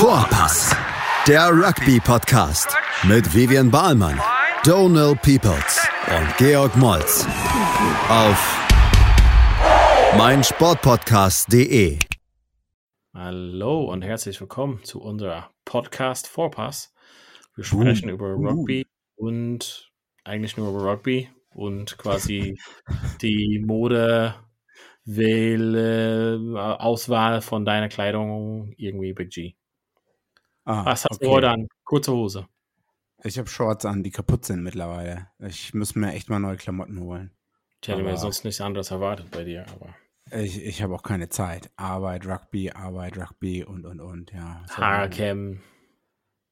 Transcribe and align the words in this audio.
Vorpass, 0.00 0.74
der 1.28 1.50
Rugby-Podcast 1.50 2.74
mit 3.06 3.34
Vivian 3.34 3.70
Bahlmann, 3.70 4.18
Donal 4.64 5.14
Peoples 5.14 5.86
und 6.08 6.38
Georg 6.38 6.74
Moltz 6.78 7.26
auf 8.08 8.66
meinsportpodcast.de. 10.16 11.98
Hallo 13.12 13.92
und 13.92 14.00
herzlich 14.00 14.40
willkommen 14.40 14.82
zu 14.84 15.02
unserer 15.02 15.50
Podcast 15.66 16.28
Vorpass. 16.28 16.94
Wir 17.54 17.64
sprechen 17.64 18.08
uh, 18.08 18.14
über 18.14 18.32
Rugby 18.32 18.86
uh. 19.18 19.26
und 19.26 19.92
eigentlich 20.24 20.56
nur 20.56 20.70
über 20.70 20.92
Rugby 20.92 21.28
und 21.50 21.98
quasi 21.98 22.58
die 23.20 23.62
Mode 23.62 24.34
Wähle, 25.04 26.36
äh, 26.36 26.58
Auswahl 26.58 27.42
von 27.42 27.66
deiner 27.66 27.90
Kleidung 27.90 28.72
irgendwie 28.78 29.12
Big 29.12 29.28
G. 29.28 29.56
Ah, 30.64 30.84
Was 30.84 31.04
hast 31.04 31.16
okay. 31.16 31.24
du 31.26 31.30
heute 31.30 31.50
an? 31.50 31.68
Kurze 31.84 32.12
Hose. 32.12 32.46
Ich 33.22 33.38
habe 33.38 33.48
Shorts 33.48 33.84
an, 33.84 34.02
die 34.02 34.10
kaputt 34.10 34.44
sind 34.44 34.62
mittlerweile. 34.62 35.28
Ich 35.38 35.74
muss 35.74 35.94
mir 35.94 36.12
echt 36.12 36.30
mal 36.30 36.38
neue 36.38 36.56
Klamotten 36.56 37.00
holen. 37.00 37.32
Ich 37.82 37.88
hätte 37.88 38.00
aber 38.00 38.10
mir 38.10 38.16
sonst 38.16 38.44
nichts 38.44 38.60
anderes 38.60 38.90
erwartet 38.90 39.30
bei 39.30 39.44
dir, 39.44 39.66
aber. 39.68 39.94
Ich, 40.32 40.64
ich 40.64 40.82
habe 40.82 40.94
auch 40.94 41.02
keine 41.02 41.28
Zeit. 41.28 41.70
Arbeit, 41.76 42.26
Rugby, 42.26 42.70
Arbeit, 42.70 43.18
Rugby 43.18 43.64
und 43.64 43.84
und 43.84 44.00
und, 44.00 44.32
ja. 44.32 44.64
Haarcam. 44.70 45.60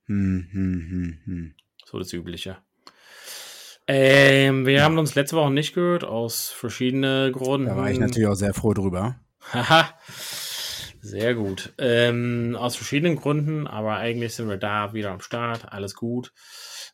Hm, 0.06 0.48
hm, 0.50 0.86
hm, 0.90 1.18
hm. 1.24 1.54
So 1.84 1.98
das 1.98 2.12
Übliche. 2.12 2.58
Ähm, 3.86 4.66
wir 4.66 4.74
ja. 4.74 4.82
haben 4.82 4.98
uns 4.98 5.14
letzte 5.14 5.36
Woche 5.36 5.50
nicht 5.50 5.74
gehört, 5.74 6.04
aus 6.04 6.50
verschiedenen 6.50 7.32
Gründen. 7.32 7.68
Da 7.68 7.76
war 7.76 7.90
ich 7.90 7.98
natürlich 7.98 8.28
auch 8.28 8.34
sehr 8.34 8.52
froh 8.52 8.74
drüber. 8.74 9.20
Haha. 9.52 9.88
Sehr 11.10 11.34
gut. 11.34 11.72
Ähm, 11.78 12.56
aus 12.58 12.76
verschiedenen 12.76 13.16
Gründen, 13.16 13.66
aber 13.66 13.96
eigentlich 13.96 14.34
sind 14.34 14.48
wir 14.48 14.56
da 14.56 14.92
wieder 14.92 15.10
am 15.10 15.20
Start. 15.20 15.72
Alles 15.72 15.94
gut. 15.94 16.32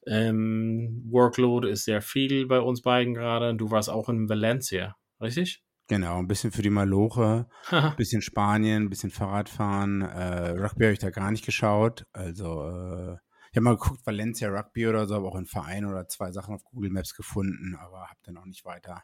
Ähm, 0.06 1.04
Workload 1.10 1.68
ist 1.68 1.84
sehr 1.84 2.02
viel 2.02 2.46
bei 2.46 2.60
uns 2.60 2.82
beiden 2.82 3.14
gerade. 3.14 3.54
Du 3.54 3.70
warst 3.70 3.90
auch 3.90 4.08
in 4.08 4.28
Valencia, 4.28 4.96
richtig? 5.20 5.62
Genau, 5.86 6.18
ein 6.18 6.28
bisschen 6.28 6.50
für 6.50 6.62
die 6.62 6.70
Maloche, 6.70 7.46
ein 7.70 7.96
bisschen 7.96 8.22
Spanien, 8.22 8.84
ein 8.84 8.90
bisschen 8.90 9.10
Fahrradfahren. 9.10 10.02
Äh, 10.02 10.50
Rugby 10.50 10.84
habe 10.84 10.92
ich 10.94 10.98
da 10.98 11.10
gar 11.10 11.30
nicht 11.30 11.44
geschaut. 11.44 12.06
Also 12.12 12.62
äh, 12.62 13.16
ich 13.50 13.56
habe 13.56 13.64
mal 13.64 13.76
geguckt, 13.76 14.06
Valencia 14.06 14.48
Rugby 14.48 14.86
oder 14.86 15.06
so, 15.06 15.14
aber 15.14 15.28
auch 15.28 15.36
ein 15.36 15.46
Verein 15.46 15.84
oder 15.84 16.08
zwei 16.08 16.32
Sachen 16.32 16.54
auf 16.54 16.64
Google 16.64 16.90
Maps 16.90 17.14
gefunden, 17.14 17.76
aber 17.78 18.08
habe 18.08 18.20
dann 18.24 18.38
auch 18.38 18.46
nicht 18.46 18.64
weiter 18.64 19.02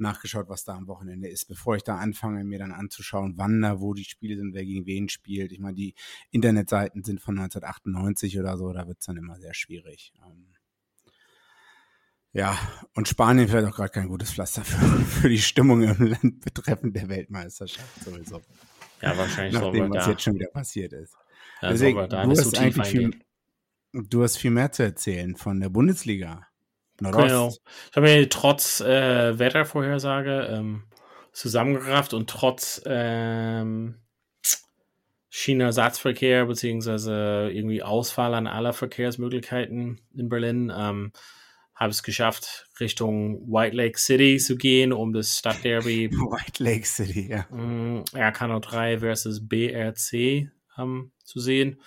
nachgeschaut, 0.00 0.48
was 0.48 0.64
da 0.64 0.74
am 0.74 0.86
Wochenende 0.86 1.28
ist, 1.28 1.46
bevor 1.46 1.76
ich 1.76 1.82
da 1.82 1.96
anfange, 1.96 2.44
mir 2.44 2.58
dann 2.58 2.72
anzuschauen, 2.72 3.34
wann 3.36 3.60
da, 3.60 3.80
wo 3.80 3.94
die 3.94 4.04
Spiele 4.04 4.36
sind, 4.36 4.54
wer 4.54 4.64
gegen 4.64 4.86
wen 4.86 5.08
spielt. 5.08 5.52
Ich 5.52 5.60
meine, 5.60 5.74
die 5.74 5.94
Internetseiten 6.30 7.04
sind 7.04 7.20
von 7.20 7.38
1998 7.38 8.38
oder 8.38 8.56
so, 8.56 8.72
da 8.72 8.86
wird 8.86 8.98
es 9.00 9.06
dann 9.06 9.16
immer 9.16 9.38
sehr 9.38 9.54
schwierig. 9.54 10.12
Ähm, 10.24 10.46
ja, 12.32 12.56
und 12.94 13.08
Spanien 13.08 13.48
vielleicht 13.48 13.66
auch 13.66 13.76
gerade 13.76 13.90
kein 13.90 14.08
gutes 14.08 14.32
Pflaster 14.32 14.64
für, 14.64 14.78
für, 15.04 15.28
die 15.28 15.40
Stimmung 15.40 15.82
im 15.82 16.06
Land 16.06 16.40
betreffend 16.40 16.94
der 16.94 17.08
Weltmeisterschaft 17.08 18.04
sowieso. 18.04 18.40
Ja, 19.02 19.16
wahrscheinlich. 19.16 19.60
Nachdem, 19.60 19.90
was 19.90 20.04
da. 20.04 20.10
jetzt 20.10 20.22
schon 20.22 20.34
wieder 20.34 20.50
passiert 20.50 20.92
ist. 20.92 21.16
Ja, 21.62 21.70
Deswegen, 21.70 22.08
du 22.08 22.16
hast 22.16 22.58
eigentlich 22.58 22.88
viel, 22.88 23.10
Du 23.92 24.22
hast 24.22 24.36
viel 24.36 24.52
mehr 24.52 24.70
zu 24.70 24.84
erzählen 24.84 25.34
von 25.34 25.58
der 25.58 25.68
Bundesliga. 25.68 26.46
Genau. 27.00 27.48
Ich 27.90 27.96
habe 27.96 28.06
mir 28.06 28.28
trotz 28.28 28.80
äh, 28.80 29.38
Wettervorhersage 29.38 30.48
ähm, 30.50 30.84
zusammengerafft 31.32 32.14
und 32.14 32.28
trotz 32.28 32.82
ähm, 32.86 33.96
China-Satzverkehr 35.28 36.46
beziehungsweise 36.46 37.50
irgendwie 37.52 37.82
Ausfall 37.82 38.34
an 38.34 38.46
aller 38.46 38.72
Verkehrsmöglichkeiten 38.72 40.00
in 40.14 40.28
Berlin 40.28 40.72
ähm, 40.74 41.12
habe 41.74 41.90
es 41.90 42.02
geschafft, 42.02 42.68
Richtung 42.78 43.50
White 43.50 43.74
Lake 43.74 43.98
City 43.98 44.36
zu 44.36 44.56
gehen, 44.56 44.92
um 44.92 45.14
das 45.14 45.38
Stadtderby 45.38 46.10
White 46.12 46.62
Lake 46.62 46.86
City, 46.86 47.30
ja. 47.30 47.46
RK03 47.50 48.98
versus 48.98 49.48
BRC 49.48 50.50
ähm, 50.76 51.12
zu 51.24 51.40
sehen 51.40 51.80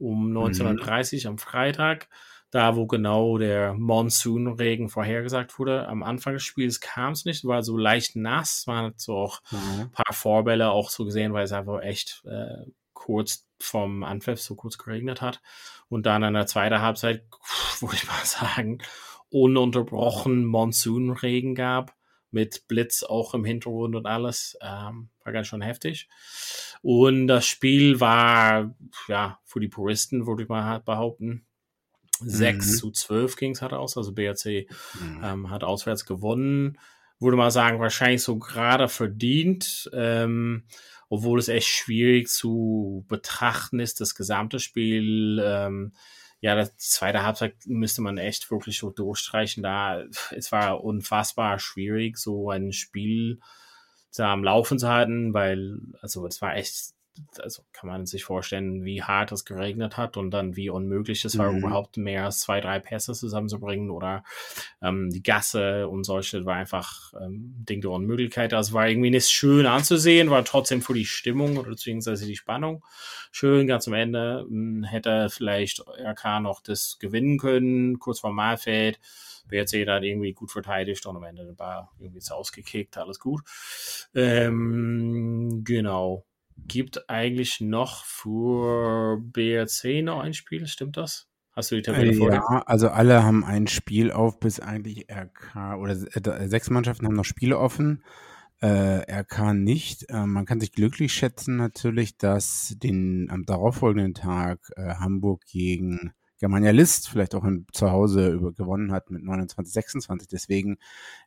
um 0.00 0.32
19.30 0.32 1.22
mhm. 1.22 1.28
am 1.28 1.38
Freitag, 1.38 2.08
da 2.50 2.76
wo 2.76 2.86
genau 2.86 3.38
der 3.38 3.74
Monsunregen 3.74 4.88
vorhergesagt 4.88 5.58
wurde. 5.58 5.86
Am 5.86 6.02
Anfang 6.02 6.34
des 6.34 6.42
Spiels 6.42 6.80
kam 6.80 7.12
es 7.12 7.24
nicht, 7.24 7.44
war 7.44 7.62
so 7.62 7.76
leicht 7.76 8.16
nass, 8.16 8.66
man 8.66 8.86
hat 8.86 9.00
so 9.00 9.16
auch 9.16 9.40
mhm. 9.50 9.80
ein 9.82 9.92
paar 9.92 10.12
Vorbälle 10.12 10.70
auch 10.70 10.90
so 10.90 11.04
gesehen, 11.04 11.32
weil 11.32 11.44
es 11.44 11.52
einfach 11.52 11.80
echt 11.82 12.22
äh, 12.26 12.66
kurz 12.92 13.46
vom 13.60 14.02
Anpfiff 14.02 14.40
so 14.40 14.56
kurz 14.56 14.78
geregnet 14.78 15.20
hat. 15.20 15.40
Und 15.88 16.06
dann 16.06 16.22
in 16.22 16.34
der 16.34 16.46
zweiten 16.46 16.80
Halbzeit, 16.80 17.24
würde 17.80 17.96
ich 17.96 18.06
mal 18.06 18.24
sagen, 18.24 18.78
ununterbrochen 19.30 20.44
Monsunregen 20.44 21.54
gab 21.54 21.94
mit 22.32 22.68
Blitz 22.68 23.02
auch 23.02 23.34
im 23.34 23.44
Hintergrund 23.44 23.96
und 23.96 24.06
alles. 24.06 24.56
Ähm, 24.60 25.10
war 25.24 25.32
ganz 25.32 25.48
schön 25.48 25.62
heftig. 25.62 26.08
Und 26.82 27.26
das 27.26 27.46
Spiel 27.46 28.00
war, 28.00 28.74
ja, 29.08 29.38
für 29.44 29.60
die 29.60 29.68
Puristen, 29.68 30.26
würde 30.26 30.44
ich 30.44 30.48
mal 30.48 30.80
behaupten, 30.80 31.46
6 32.20 32.66
mhm. 32.66 32.76
zu 32.76 32.90
12 32.90 33.36
ging 33.36 33.52
es 33.52 33.62
halt 33.62 33.72
aus. 33.72 33.96
Also 33.96 34.12
BRC 34.12 34.66
mhm. 35.00 35.20
ähm, 35.22 35.50
hat 35.50 35.64
auswärts 35.64 36.04
gewonnen. 36.04 36.78
Würde 37.18 37.36
mal 37.36 37.50
sagen, 37.50 37.80
wahrscheinlich 37.80 38.22
so 38.22 38.38
gerade 38.38 38.88
verdient. 38.88 39.90
Ähm, 39.92 40.64
obwohl 41.08 41.38
es 41.38 41.48
echt 41.48 41.68
schwierig 41.68 42.28
zu 42.28 43.04
betrachten 43.08 43.80
ist, 43.80 44.00
das 44.00 44.14
gesamte 44.14 44.60
Spiel. 44.60 45.42
Ähm, 45.44 45.92
ja, 46.40 46.62
die 46.62 46.70
zweite 46.76 47.22
Halbzeit 47.22 47.54
müsste 47.66 48.00
man 48.00 48.16
echt 48.16 48.50
wirklich 48.50 48.78
so 48.78 48.90
durchstreichen. 48.90 49.62
Da, 49.62 50.04
es 50.30 50.52
war 50.52 50.82
unfassbar 50.82 51.58
schwierig, 51.58 52.16
so 52.16 52.50
ein 52.50 52.72
Spiel 52.72 53.40
da 54.16 54.32
am 54.32 54.44
Laufen 54.44 54.78
zu 54.78 54.88
halten, 54.88 55.34
weil, 55.34 55.78
also 56.00 56.26
es 56.26 56.40
war 56.40 56.56
echt 56.56 56.94
also 57.38 57.62
kann 57.72 57.88
man 57.88 58.06
sich 58.06 58.24
vorstellen, 58.24 58.84
wie 58.84 59.02
hart 59.02 59.32
es 59.32 59.44
geregnet 59.44 59.96
hat 59.96 60.16
und 60.16 60.30
dann 60.30 60.56
wie 60.56 60.70
unmöglich 60.70 61.24
es 61.24 61.38
war, 61.38 61.52
mhm. 61.52 61.58
überhaupt 61.58 61.96
mehr 61.96 62.24
als 62.24 62.40
zwei, 62.40 62.60
drei 62.60 62.78
Pässe 62.78 63.12
zusammenzubringen 63.12 63.90
oder 63.90 64.24
ähm, 64.82 65.10
die 65.10 65.22
Gasse 65.22 65.88
und 65.88 66.04
solche 66.04 66.44
war 66.44 66.56
einfach 66.56 67.12
ähm, 67.20 67.54
Ding 67.68 67.80
der 67.80 67.90
Unmöglichkeit. 67.90 68.54
Also 68.54 68.72
war 68.72 68.88
irgendwie 68.88 69.10
nicht 69.10 69.28
schön 69.28 69.66
anzusehen, 69.66 70.30
war 70.30 70.44
trotzdem 70.44 70.82
für 70.82 70.94
die 70.94 71.04
Stimmung 71.04 71.56
oder 71.56 71.70
beziehungsweise 71.70 72.26
die 72.26 72.36
Spannung 72.36 72.84
schön. 73.30 73.66
Ganz 73.66 73.86
am 73.88 73.94
Ende 73.94 74.46
mh, 74.48 74.50
hm, 74.50 74.84
hätte 74.84 75.28
vielleicht 75.30 75.80
RK 75.80 76.40
noch 76.40 76.60
das 76.60 76.98
gewinnen 76.98 77.38
können, 77.38 77.98
kurz 77.98 78.20
vor 78.20 78.32
Malfeld. 78.32 78.98
BRC 79.50 79.84
dann 79.84 80.02
irgendwie 80.04 80.32
gut 80.32 80.50
verteidigt 80.50 81.04
und 81.06 81.16
am 81.16 81.24
Ende 81.24 81.58
war 81.58 81.90
irgendwie 81.98 82.18
ist 82.18 82.30
ausgekickt, 82.30 82.96
alles 82.96 83.18
gut. 83.18 83.42
Ähm, 84.14 85.62
genau 85.64 86.24
gibt 86.66 87.08
eigentlich 87.08 87.60
noch 87.60 88.04
für 88.04 89.18
BRC 89.20 90.02
noch 90.02 90.20
ein 90.20 90.34
Spiel, 90.34 90.66
stimmt 90.66 90.96
das? 90.96 91.28
Hast 91.52 91.70
du 91.70 91.76
die 91.76 91.82
Tabelle 91.82 92.12
äh, 92.12 92.14
vor 92.14 92.32
Ja, 92.32 92.62
also 92.66 92.88
alle 92.88 93.22
haben 93.24 93.44
ein 93.44 93.66
Spiel 93.66 94.12
auf, 94.12 94.38
bis 94.38 94.60
eigentlich 94.60 95.06
RK 95.10 95.76
oder 95.76 95.92
äh, 95.92 96.48
sechs 96.48 96.70
Mannschaften 96.70 97.06
haben 97.06 97.16
noch 97.16 97.24
Spiele 97.24 97.58
offen. 97.58 98.04
Äh, 98.60 99.20
RK 99.20 99.54
nicht. 99.54 100.08
Äh, 100.10 100.26
man 100.26 100.46
kann 100.46 100.60
sich 100.60 100.72
glücklich 100.72 101.12
schätzen 101.12 101.56
natürlich, 101.56 102.18
dass 102.18 102.76
den 102.78 103.28
am 103.30 103.44
darauffolgenden 103.44 104.14
Tag 104.14 104.60
äh, 104.76 104.94
Hamburg 104.94 105.44
gegen 105.46 106.12
Germania 106.40 106.70
List 106.70 107.10
vielleicht 107.10 107.34
auch 107.34 107.44
im, 107.44 107.66
zu 107.70 107.90
Hause 107.90 108.30
über, 108.30 108.52
gewonnen 108.52 108.92
hat 108.92 109.10
mit 109.10 109.22
29, 109.22 109.72
26. 109.72 110.26
Deswegen 110.26 110.78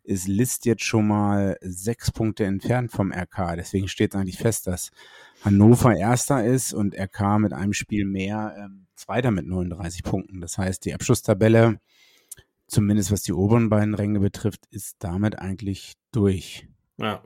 ist 0.04 0.28
List 0.28 0.66
jetzt 0.66 0.84
schon 0.84 1.08
mal 1.08 1.56
sechs 1.62 2.12
Punkte 2.12 2.46
entfernt 2.46 2.92
vom 2.92 3.12
RK. 3.12 3.56
Deswegen 3.56 3.88
steht 3.88 4.16
eigentlich 4.16 4.40
fest, 4.40 4.66
dass 4.66 4.90
Hannover 5.46 5.96
Erster 5.96 6.44
ist 6.44 6.74
und 6.74 6.96
RK 6.96 7.38
mit 7.38 7.54
einem 7.54 7.74
Spiel 7.74 8.06
mehr 8.06 8.56
ähm, 8.58 8.88
Zweiter 8.96 9.30
mit 9.30 9.46
39 9.46 10.02
Punkten. 10.04 10.42
Das 10.42 10.58
heißt, 10.58 10.84
die 10.84 10.96
Abschlusstabelle, 10.96 11.80
zumindest 12.68 13.12
was 13.12 13.22
die 13.22 13.34
oberen 13.34 13.70
beiden 13.70 13.94
Ränge 13.94 14.20
betrifft, 14.20 14.66
ist 14.72 14.96
damit 15.00 15.38
eigentlich 15.38 15.94
durch. 16.12 16.68
Ja. 16.98 17.22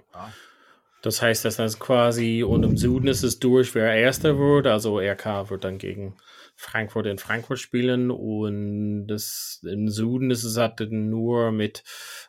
Das 1.08 1.22
heißt, 1.22 1.46
dass 1.46 1.56
das 1.56 1.80
quasi 1.80 2.44
und 2.44 2.64
im 2.64 2.76
Süden 2.76 3.08
ist 3.08 3.24
es 3.24 3.40
durch, 3.40 3.74
wer 3.76 3.94
Erster 3.94 4.38
wird. 4.38 4.68
Also 4.68 5.00
RK 5.00 5.50
wird 5.50 5.64
dann 5.64 5.78
gegen 5.78 6.18
Frankfurt 6.58 7.06
in 7.06 7.18
Frankfurt 7.18 7.60
spielen 7.60 8.12
und 8.12 9.08
das, 9.08 9.62
im 9.64 9.88
Süden 9.88 10.32
ist 10.32 10.44
es 10.44 10.58
halt 10.58 10.82
nur 10.92 11.54
mit 11.54 11.86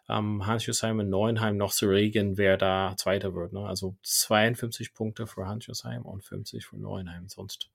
ähm, 0.09 0.47
Hans-Josheim 0.47 1.01
und 1.01 1.11
Neuenheim 1.11 1.57
noch 1.57 1.73
zu 1.73 1.89
regeln, 1.89 2.39
wer 2.39 2.57
da 2.57 2.95
Zweiter 2.97 3.35
wird. 3.35 3.53
Ne? 3.53 3.67
Also 3.67 3.97
52 4.05 4.95
Punkte 4.95 5.27
für 5.27 5.49
Hans-Josheim 5.49 6.03
und 6.03 6.23
50 6.23 6.65
für 6.65 6.79
Neuenheim, 6.79 7.27
sonst, 7.27 7.73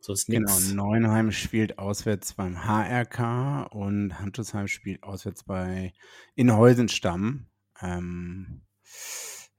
sonst 0.00 0.30
nichts. 0.30 0.70
Genau, 0.70 0.86
Neuenheim 0.86 1.32
spielt 1.32 1.78
auswärts 1.78 2.32
beim 2.32 2.64
HRK 2.64 3.64
und 3.64 4.18
Hans-Josheim 4.18 4.68
spielt 4.68 5.02
auswärts 5.02 5.42
bei 5.42 5.92
Inhäusenstamm. 6.34 7.44
Ähm, 7.82 8.62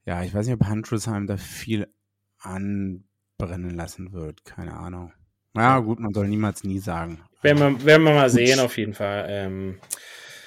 ja, 0.06 0.22
ich 0.22 0.32
weiß 0.32 0.46
nicht, 0.46 0.54
ob 0.60 0.66
Hans-Josheim 0.66 1.26
da 1.26 1.36
viel 1.36 1.92
anbrennen 2.38 3.70
lassen 3.74 4.12
wird, 4.12 4.44
keine 4.44 4.74
Ahnung. 4.74 5.12
Ja, 5.54 5.78
gut, 5.80 6.00
man 6.00 6.12
soll 6.14 6.28
niemals 6.28 6.64
nie 6.64 6.78
sagen. 6.78 7.22
Werden 7.42 7.58
wir, 7.78 7.84
werden 7.84 8.02
wir 8.04 8.14
mal 8.14 8.30
sehen, 8.30 8.60
auf 8.60 8.76
jeden 8.76 8.94
Fall. 8.94 9.26
Ähm, 9.28 9.78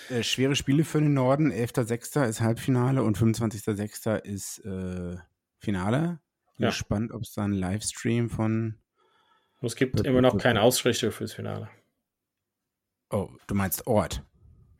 äh, 0.09 0.23
schwere 0.23 0.55
Spiele 0.55 0.83
für 0.83 0.99
den 0.99 1.13
Norden. 1.13 1.51
11.06. 1.51 2.25
ist 2.27 2.41
Halbfinale 2.41 3.03
und 3.03 3.17
25.06. 3.17 4.19
ist 4.23 4.59
äh, 4.65 5.17
Finale. 5.57 6.19
Bin 6.57 6.63
Ja. 6.65 6.69
gespannt, 6.69 7.11
ob 7.11 7.23
es 7.23 7.33
da 7.33 7.43
einen 7.43 7.53
Livestream 7.53 8.29
von. 8.29 8.79
es 9.61 9.75
gibt 9.75 10.01
immer 10.01 10.21
noch 10.21 10.37
keine 10.37 10.61
Ausrichtung 10.61 11.11
fürs 11.11 11.33
Finale. 11.33 11.69
Oh, 13.09 13.29
du 13.47 13.55
meinst 13.55 13.87
Ort. 13.87 14.23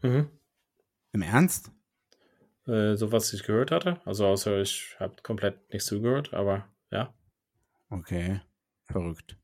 Mhm. 0.04 0.30
Im 1.12 1.22
Ernst? 1.24 1.72
Äh, 2.70 2.96
so 2.96 3.12
was 3.12 3.34
ich 3.34 3.44
gehört 3.44 3.72
hatte. 3.72 4.00
Also 4.06 4.28
außer 4.28 4.62
ich 4.62 4.96
habe 5.00 5.16
komplett 5.24 5.74
nichts 5.74 5.88
zugehört, 5.88 6.34
aber 6.34 6.68
ja, 6.92 7.14
Okay. 7.90 8.42
Verrückt. 8.86 9.38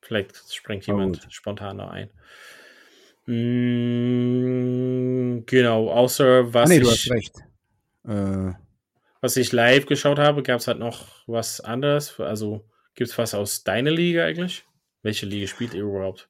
vielleicht 0.00 0.36
springt 0.52 0.86
jemand 0.86 1.26
spontan 1.30 1.78
da 1.78 1.88
ein. 1.90 2.10
Mm, 3.26 4.24
genau, 5.46 5.90
außer 5.90 6.52
was 6.52 6.70
ah, 6.70 6.72
nee, 6.72 6.80
du 6.80 6.86
ich 6.86 6.92
hast 6.92 7.10
recht. 7.10 7.36
Äh, 8.06 8.52
was 9.20 9.36
ich 9.36 9.52
live 9.52 9.86
geschaut 9.86 10.18
habe, 10.18 10.42
gab 10.42 10.58
es 10.60 10.66
halt 10.66 10.78
noch 10.78 11.22
was 11.26 11.60
anderes. 11.60 12.18
Also 12.18 12.64
gibt 12.94 13.10
es 13.10 13.18
was 13.18 13.34
aus 13.34 13.62
deiner 13.64 13.90
Liga 13.90 14.24
eigentlich? 14.24 14.64
Welche 15.02 15.26
Liga 15.26 15.46
spielt 15.46 15.74
ihr 15.74 15.82
überhaupt? 15.82 16.28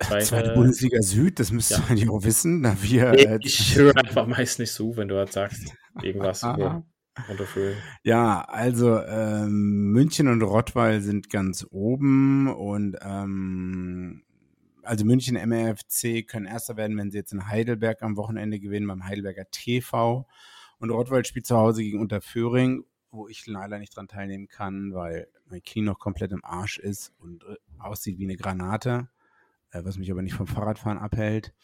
Zweite 0.00 0.54
Bundesliga 0.54 1.00
Süd, 1.02 1.38
das 1.38 1.52
müsst 1.52 1.70
ihr 1.70 1.78
ja. 1.78 1.84
eigentlich 1.88 2.08
auch 2.10 2.24
wissen, 2.24 2.62
da 2.62 2.76
wir. 2.80 3.12
Nee, 3.12 3.24
äh, 3.24 3.38
ich 3.42 3.76
höre 3.76 3.96
einfach 3.96 4.26
meist 4.26 4.58
nicht 4.58 4.72
zu, 4.72 4.96
wenn 4.96 5.08
du 5.08 5.16
halt 5.16 5.32
sagst, 5.32 5.74
irgendwas. 6.02 6.42
Ja, 8.02 8.42
also 8.42 8.98
ähm, 9.00 9.92
München 9.92 10.26
und 10.26 10.42
Rottweil 10.42 11.00
sind 11.00 11.30
ganz 11.30 11.64
oben 11.70 12.48
und 12.52 12.96
ähm, 13.02 14.24
also 14.82 15.04
München 15.04 15.36
MRFC 15.36 16.26
können 16.26 16.46
Erster 16.46 16.76
werden, 16.76 16.96
wenn 16.96 17.12
sie 17.12 17.18
jetzt 17.18 17.32
in 17.32 17.46
Heidelberg 17.46 18.02
am 18.02 18.16
Wochenende 18.16 18.58
gewinnen 18.58 18.88
beim 18.88 19.04
Heidelberger 19.04 19.48
TV 19.50 20.26
und 20.78 20.90
Rottweil 20.90 21.24
spielt 21.24 21.46
zu 21.46 21.56
Hause 21.56 21.82
gegen 21.82 22.00
Unterföhring, 22.00 22.84
wo 23.12 23.28
ich 23.28 23.46
leider 23.46 23.78
nicht 23.78 23.96
dran 23.96 24.08
teilnehmen 24.08 24.48
kann, 24.48 24.92
weil 24.92 25.28
mein 25.46 25.62
Knie 25.62 25.82
noch 25.82 26.00
komplett 26.00 26.32
im 26.32 26.44
Arsch 26.44 26.78
ist 26.78 27.12
und 27.18 27.44
äh, 27.44 27.54
aussieht 27.78 28.18
wie 28.18 28.24
eine 28.24 28.36
Granate, 28.36 29.08
äh, 29.08 29.13
was 29.82 29.98
mich 29.98 30.10
aber 30.10 30.22
nicht 30.22 30.34
vom 30.34 30.46
Fahrradfahren 30.46 30.98
abhält. 30.98 31.54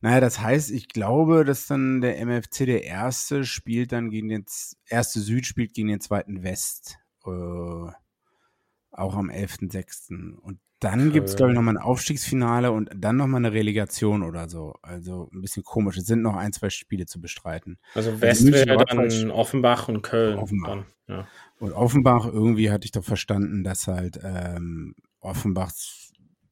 Naja, 0.00 0.20
das 0.20 0.40
heißt, 0.40 0.70
ich 0.70 0.88
glaube, 0.88 1.44
dass 1.44 1.66
dann 1.66 2.00
der 2.00 2.18
MFC 2.18 2.66
der 2.66 2.84
erste 2.84 3.44
spielt 3.44 3.92
dann 3.92 4.10
gegen 4.10 4.28
den 4.28 4.44
erste 4.86 5.20
Süd 5.20 5.46
spielt 5.46 5.72
gegen 5.72 5.88
den 5.88 6.00
zweiten 6.00 6.42
West. 6.42 6.98
Äh, 7.26 7.30
auch 7.30 9.16
am 9.16 9.30
11.06. 9.30 10.34
Und 10.36 10.60
dann 10.80 11.12
gibt 11.12 11.28
es, 11.28 11.36
glaube 11.36 11.52
ich, 11.52 11.56
nochmal 11.56 11.76
ein 11.78 11.82
Aufstiegsfinale 11.82 12.70
und 12.70 12.90
dann 12.94 13.16
nochmal 13.16 13.38
eine 13.38 13.54
Relegation 13.54 14.22
oder 14.22 14.48
so. 14.48 14.74
Also 14.82 15.30
ein 15.32 15.40
bisschen 15.40 15.62
komisch. 15.62 15.96
Es 15.96 16.04
sind 16.04 16.20
noch 16.20 16.36
ein, 16.36 16.52
zwei 16.52 16.68
Spiele 16.68 17.06
zu 17.06 17.20
bestreiten. 17.20 17.78
Also 17.94 18.20
West 18.20 18.44
München, 18.44 18.68
wäre 18.68 18.84
dann 18.84 19.30
Offenbach 19.30 19.88
und 19.88 20.02
Köln. 20.02 20.38
Offenbach. 20.38 20.68
Dann, 20.68 20.84
ja. 21.08 21.28
Und 21.58 21.72
Offenbach, 21.72 22.26
irgendwie 22.26 22.70
hatte 22.70 22.84
ich 22.84 22.92
doch 22.92 23.04
verstanden, 23.04 23.64
dass 23.64 23.86
halt 23.86 24.20
ähm, 24.22 24.94
Offenbachs 25.20 26.03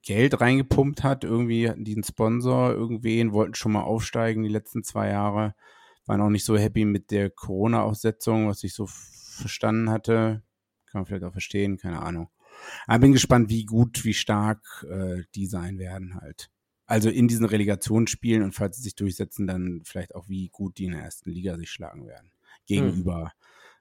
Geld 0.02 0.40
reingepumpt 0.40 1.02
hat. 1.02 1.24
Irgendwie 1.24 1.68
hatten 1.68 1.84
die 1.84 1.94
einen 1.94 2.04
Sponsor, 2.04 2.72
irgendwen, 2.72 3.32
wollten 3.32 3.54
schon 3.54 3.72
mal 3.72 3.82
aufsteigen 3.82 4.42
die 4.42 4.48
letzten 4.48 4.82
zwei 4.82 5.08
Jahre. 5.08 5.54
Waren 6.06 6.20
auch 6.20 6.30
nicht 6.30 6.44
so 6.44 6.56
happy 6.56 6.84
mit 6.84 7.10
der 7.10 7.30
Corona-Aussetzung, 7.30 8.48
was 8.48 8.64
ich 8.64 8.74
so 8.74 8.86
verstanden 8.86 9.90
hatte. 9.90 10.42
Kann 10.86 11.00
man 11.00 11.06
vielleicht 11.06 11.24
auch 11.24 11.32
verstehen, 11.32 11.78
keine 11.78 12.02
Ahnung. 12.02 12.28
Aber 12.86 12.98
bin 12.98 13.12
gespannt, 13.12 13.48
wie 13.48 13.64
gut, 13.64 14.04
wie 14.04 14.14
stark 14.14 14.86
äh, 14.90 15.22
die 15.34 15.46
sein 15.46 15.78
werden 15.78 16.16
halt. 16.20 16.50
Also 16.86 17.08
in 17.08 17.28
diesen 17.28 17.46
Relegationsspielen 17.46 18.42
und 18.42 18.52
falls 18.52 18.76
sie 18.76 18.82
sich 18.82 18.94
durchsetzen, 18.94 19.46
dann 19.46 19.82
vielleicht 19.84 20.14
auch, 20.14 20.28
wie 20.28 20.48
gut 20.48 20.78
die 20.78 20.84
in 20.84 20.92
der 20.92 21.02
ersten 21.02 21.30
Liga 21.30 21.56
sich 21.56 21.70
schlagen 21.70 22.06
werden. 22.06 22.32
Gegenüber 22.66 23.32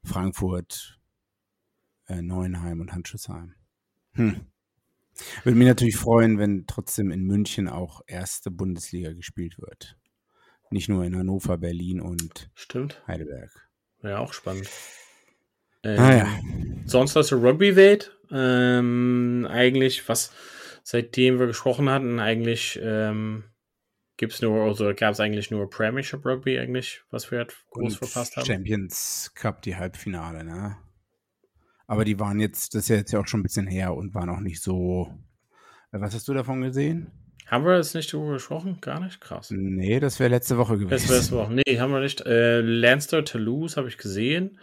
Frankfurt, 0.03 0.99
äh, 2.07 2.21
Neuenheim 2.21 2.79
und 2.79 2.93
Handschussheim. 2.93 3.55
Hm. 4.13 4.50
Würde 5.43 5.57
mich 5.57 5.67
natürlich 5.67 5.97
freuen, 5.97 6.39
wenn 6.39 6.65
trotzdem 6.67 7.11
in 7.11 7.23
München 7.23 7.67
auch 7.67 8.01
erste 8.07 8.51
Bundesliga 8.51 9.13
gespielt 9.13 9.59
wird. 9.59 9.97
Nicht 10.69 10.89
nur 10.89 11.03
in 11.03 11.17
Hannover, 11.17 11.57
Berlin 11.57 11.99
und 11.99 12.49
Stimmt. 12.55 13.01
Heidelberg. 13.05 13.51
Ja, 14.03 14.19
auch 14.19 14.33
spannend. 14.33 14.69
Ähm, 15.83 15.99
Ah 15.99 16.15
ja. 16.15 16.39
Sonst 16.85 17.17
aus 17.17 17.27
der 17.27 17.39
Rugby-Welt, 17.39 18.17
ähm, 18.31 19.47
eigentlich, 19.49 20.07
was 20.07 20.31
seitdem 20.83 21.39
wir 21.39 21.47
gesprochen 21.47 21.89
hatten, 21.89 22.19
eigentlich 22.19 22.79
ähm, 22.81 23.43
gibt 24.17 24.33
es 24.33 24.41
nur, 24.41 24.63
also 24.63 24.93
gab 24.95 25.13
es 25.13 25.19
eigentlich 25.19 25.51
nur 25.51 25.69
Premiership 25.69 26.25
Rugby 26.25 26.57
eigentlich, 26.59 27.03
was 27.09 27.31
wir 27.31 27.39
halt 27.39 27.55
groß 27.71 27.99
Und 27.99 28.07
verpasst 28.07 28.37
haben. 28.37 28.45
Champions 28.45 29.31
Cup, 29.35 29.61
die 29.61 29.75
Halbfinale, 29.75 30.43
ne? 30.43 30.77
Aber 31.91 32.05
die 32.05 32.17
waren 32.21 32.39
jetzt, 32.39 32.73
das 32.73 32.83
ist 32.83 32.87
ja 32.87 32.95
jetzt 32.95 33.11
ja 33.11 33.19
auch 33.19 33.27
schon 33.27 33.41
ein 33.41 33.43
bisschen 33.43 33.67
her 33.67 33.93
und 33.93 34.13
waren 34.13 34.29
auch 34.29 34.39
nicht 34.39 34.61
so. 34.61 35.13
Was 35.91 36.13
hast 36.13 36.25
du 36.25 36.33
davon 36.33 36.61
gesehen? 36.61 37.11
Haben 37.47 37.65
wir 37.65 37.75
jetzt 37.75 37.93
nicht 37.95 38.13
darüber 38.13 38.35
gesprochen? 38.35 38.77
Gar 38.79 39.01
nicht? 39.01 39.19
Krass. 39.19 39.51
Nee, 39.51 39.99
das 39.99 40.17
wäre 40.17 40.29
letzte 40.29 40.57
Woche 40.57 40.77
gewesen. 40.77 40.89
Das 40.89 41.09
wär's 41.09 41.33
auch. 41.33 41.49
Nee, 41.49 41.79
haben 41.79 41.91
wir 41.91 41.99
nicht. 41.99 42.21
Äh, 42.21 42.61
Lanster, 42.61 43.25
Toulouse 43.25 43.75
habe 43.75 43.89
ich 43.89 43.97
gesehen. 43.97 44.57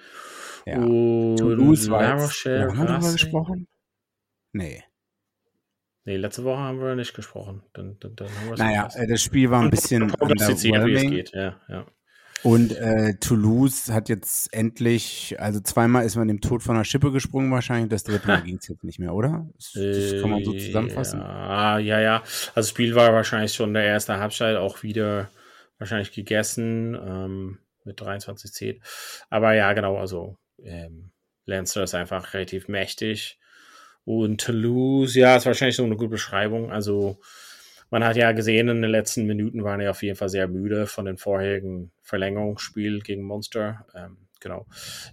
Ja. 0.65 0.79
Und 0.79 1.37
Toulouse 1.37 1.91
war 1.91 2.19
jetzt, 2.19 2.47
haben 2.47 2.79
wir 2.79 2.87
darüber 2.87 3.13
gesprochen? 3.13 3.69
Nee. 4.53 4.83
Nee, 6.07 6.17
letzte 6.17 6.45
Woche 6.45 6.61
haben 6.61 6.81
wir 6.81 6.95
nicht 6.95 7.13
gesprochen. 7.13 7.63
Dann, 7.75 7.99
dann, 8.01 8.17
dann 8.17 8.29
haben 8.29 8.49
wir 8.49 8.57
Naja, 8.57 8.89
äh, 8.95 9.07
das 9.07 9.21
Spiel 9.21 9.51
war 9.51 9.61
ein 9.61 9.69
bisschen 9.69 10.07
prognostiziert, 10.07 10.87
wie 10.87 10.95
es 10.95 11.03
geht. 11.03 11.33
Ja, 11.35 11.61
ja. 11.69 11.87
Und 12.43 12.73
äh, 12.73 13.15
Toulouse 13.21 13.91
hat 13.91 14.09
jetzt 14.09 14.53
endlich, 14.53 15.37
also 15.39 15.61
zweimal 15.61 16.05
ist 16.05 16.17
man 16.17 16.29
dem 16.29 16.41
Tod 16.41 16.63
von 16.63 16.77
der 16.77 16.85
Schippe 16.85 17.11
gesprungen 17.11 17.51
wahrscheinlich, 17.51 17.91
das 17.91 18.05
dritte 18.05 18.27
Mal 18.29 18.43
ging 18.45 18.59
es 18.59 18.69
jetzt 18.69 18.85
nicht 18.85 18.99
mehr, 18.99 19.15
oder? 19.15 19.49
Das, 19.57 19.73
das 19.73 20.21
kann 20.21 20.31
man 20.31 20.45
so 20.45 20.53
zusammenfassen. 20.53 21.21
Ja, 21.21 21.79
ja, 21.79 22.01
ja. 22.01 22.17
Also 22.19 22.53
das 22.55 22.71
Spiel 22.71 22.95
war 22.95 23.13
wahrscheinlich 23.13 23.55
schon 23.55 23.75
der 23.75 23.85
erste 23.85 24.19
Halbzeit 24.19 24.57
auch 24.57 24.83
wieder 24.83 25.29
wahrscheinlich 25.79 26.13
gegessen 26.13 26.95
ähm, 26.95 27.59
mit 27.85 28.01
23-10. 28.01 28.81
Aber 29.31 29.55
ja, 29.55 29.73
genau, 29.73 29.97
also 29.97 30.37
ähm, 30.63 31.11
Lancer 31.45 31.83
ist 31.85 31.95
einfach 31.95 32.35
relativ 32.35 32.69
mächtig. 32.69 33.39
Und 34.05 34.41
Toulouse, 34.41 35.15
ja, 35.15 35.37
ist 35.37 35.47
wahrscheinlich 35.47 35.77
so 35.77 35.85
eine 35.85 35.97
gute 35.97 36.11
Beschreibung. 36.11 36.71
Also 36.71 37.21
man 37.91 38.05
hat 38.05 38.17
ja 38.17 38.33
gesehen, 38.33 38.69
in 38.69 38.83
den 38.83 38.91
letzten 38.91 39.27
Minuten 39.27 39.65
waren 39.65 39.81
ja 39.81 39.91
auf 39.91 40.03
jeden 40.03 40.17
Fall 40.17 40.29
sehr 40.29 40.49
müde 40.49 40.87
von 40.87 41.07
den 41.07 41.17
vorherigen 41.17 41.91
Verlängerungsspiel 42.03 43.01
gegen 43.01 43.23
Monster. 43.23 43.87
Ähm, 43.95 44.19
genau. 44.41 44.67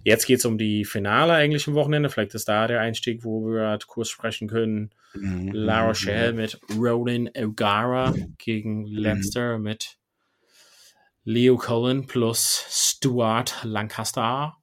Jetzt 0.04 0.26
geht 0.26 0.40
es 0.40 0.44
um 0.44 0.58
die 0.58 0.84
Finale 0.84 1.32
eigentlich 1.32 1.66
am 1.68 1.74
Wochenende. 1.74 2.10
Vielleicht 2.10 2.34
ist 2.34 2.48
da 2.48 2.66
der 2.66 2.80
Einstieg, 2.80 3.24
wo 3.24 3.46
wir 3.46 3.68
halt 3.68 3.86
kurz 3.86 4.08
sprechen 4.08 4.48
können. 4.48 4.90
Mhm. 5.14 5.52
La 5.52 5.86
Rochelle 5.86 6.34
mit 6.34 6.60
Roland 6.76 7.30
O'Gara 7.36 8.14
gegen 8.38 8.86
Leinster 8.86 9.58
mit 9.58 9.96
Leo 11.24 11.56
Cullen 11.56 12.06
plus 12.06 12.66
Stuart 12.68 13.60
Lancaster. 13.64 14.56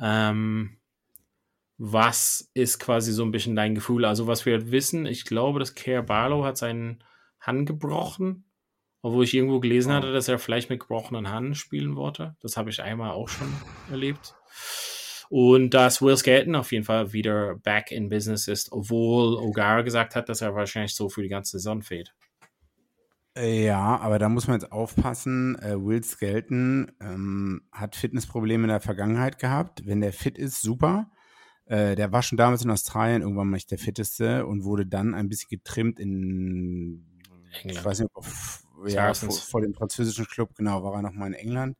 Ähm, 0.00 0.78
was 1.78 2.50
ist 2.54 2.78
quasi 2.78 3.12
so 3.12 3.24
ein 3.24 3.32
bisschen 3.32 3.56
dein 3.56 3.74
Gefühl? 3.74 4.04
Also, 4.04 4.26
was 4.26 4.44
wir 4.44 4.52
halt 4.54 4.70
wissen, 4.70 5.06
ich 5.06 5.24
glaube, 5.24 5.58
dass 5.58 5.74
Kerr 5.74 6.02
Barlow 6.02 6.44
hat 6.44 6.58
seinen 6.58 7.02
Hand 7.42 7.66
gebrochen, 7.66 8.44
obwohl 9.02 9.24
ich 9.24 9.34
irgendwo 9.34 9.60
gelesen 9.60 9.92
Oh. 9.92 9.94
hatte, 9.96 10.12
dass 10.12 10.28
er 10.28 10.38
vielleicht 10.38 10.70
mit 10.70 10.80
gebrochenen 10.80 11.28
Hand 11.30 11.56
spielen 11.56 11.94
wollte. 11.96 12.36
Das 12.40 12.56
habe 12.56 12.70
ich 12.70 12.82
einmal 12.82 13.10
auch 13.10 13.28
schon 13.28 13.48
erlebt. 13.90 14.34
Und 15.28 15.70
dass 15.70 16.02
Will 16.02 16.16
Skelton 16.16 16.54
auf 16.54 16.72
jeden 16.72 16.84
Fall 16.84 17.12
wieder 17.12 17.56
back 17.56 17.90
in 17.90 18.08
business 18.10 18.48
ist, 18.48 18.70
obwohl 18.70 19.34
O'Gara 19.38 19.82
gesagt 19.82 20.14
hat, 20.14 20.28
dass 20.28 20.42
er 20.42 20.54
wahrscheinlich 20.54 20.94
so 20.94 21.08
für 21.08 21.22
die 21.22 21.28
ganze 21.30 21.52
Saison 21.58 21.80
fehlt. 21.82 22.14
Äh, 23.34 23.64
Ja, 23.64 23.98
aber 23.98 24.18
da 24.18 24.28
muss 24.28 24.46
man 24.46 24.60
jetzt 24.60 24.70
aufpassen. 24.70 25.58
Äh, 25.58 25.82
Will 25.82 26.04
Skelton 26.04 26.92
ähm, 27.00 27.62
hat 27.72 27.96
Fitnessprobleme 27.96 28.64
in 28.64 28.68
der 28.68 28.80
Vergangenheit 28.80 29.38
gehabt. 29.38 29.86
Wenn 29.86 30.02
der 30.02 30.12
fit 30.12 30.36
ist, 30.36 30.60
super. 30.60 31.10
Äh, 31.64 31.94
der 31.96 32.12
war 32.12 32.22
schon 32.22 32.36
damals 32.36 32.62
in 32.62 32.70
Australien 32.70 33.22
irgendwann 33.22 33.48
mal 33.48 33.56
nicht 33.56 33.70
der 33.70 33.78
fitteste 33.78 34.44
und 34.44 34.64
wurde 34.64 34.84
dann 34.86 35.14
ein 35.14 35.30
bisschen 35.30 35.48
getrimmt 35.48 35.98
in 35.98 37.06
England. 37.52 37.78
Ich 37.78 37.84
weiß 37.84 38.00
nicht, 38.00 38.10
ob 38.14 38.26
ja, 38.86 39.14
vor, 39.14 39.32
vor 39.32 39.60
dem 39.60 39.74
französischen 39.74 40.26
Club, 40.26 40.54
genau, 40.56 40.82
war 40.82 40.94
er 40.94 41.02
nochmal 41.02 41.28
in 41.28 41.34
England. 41.34 41.76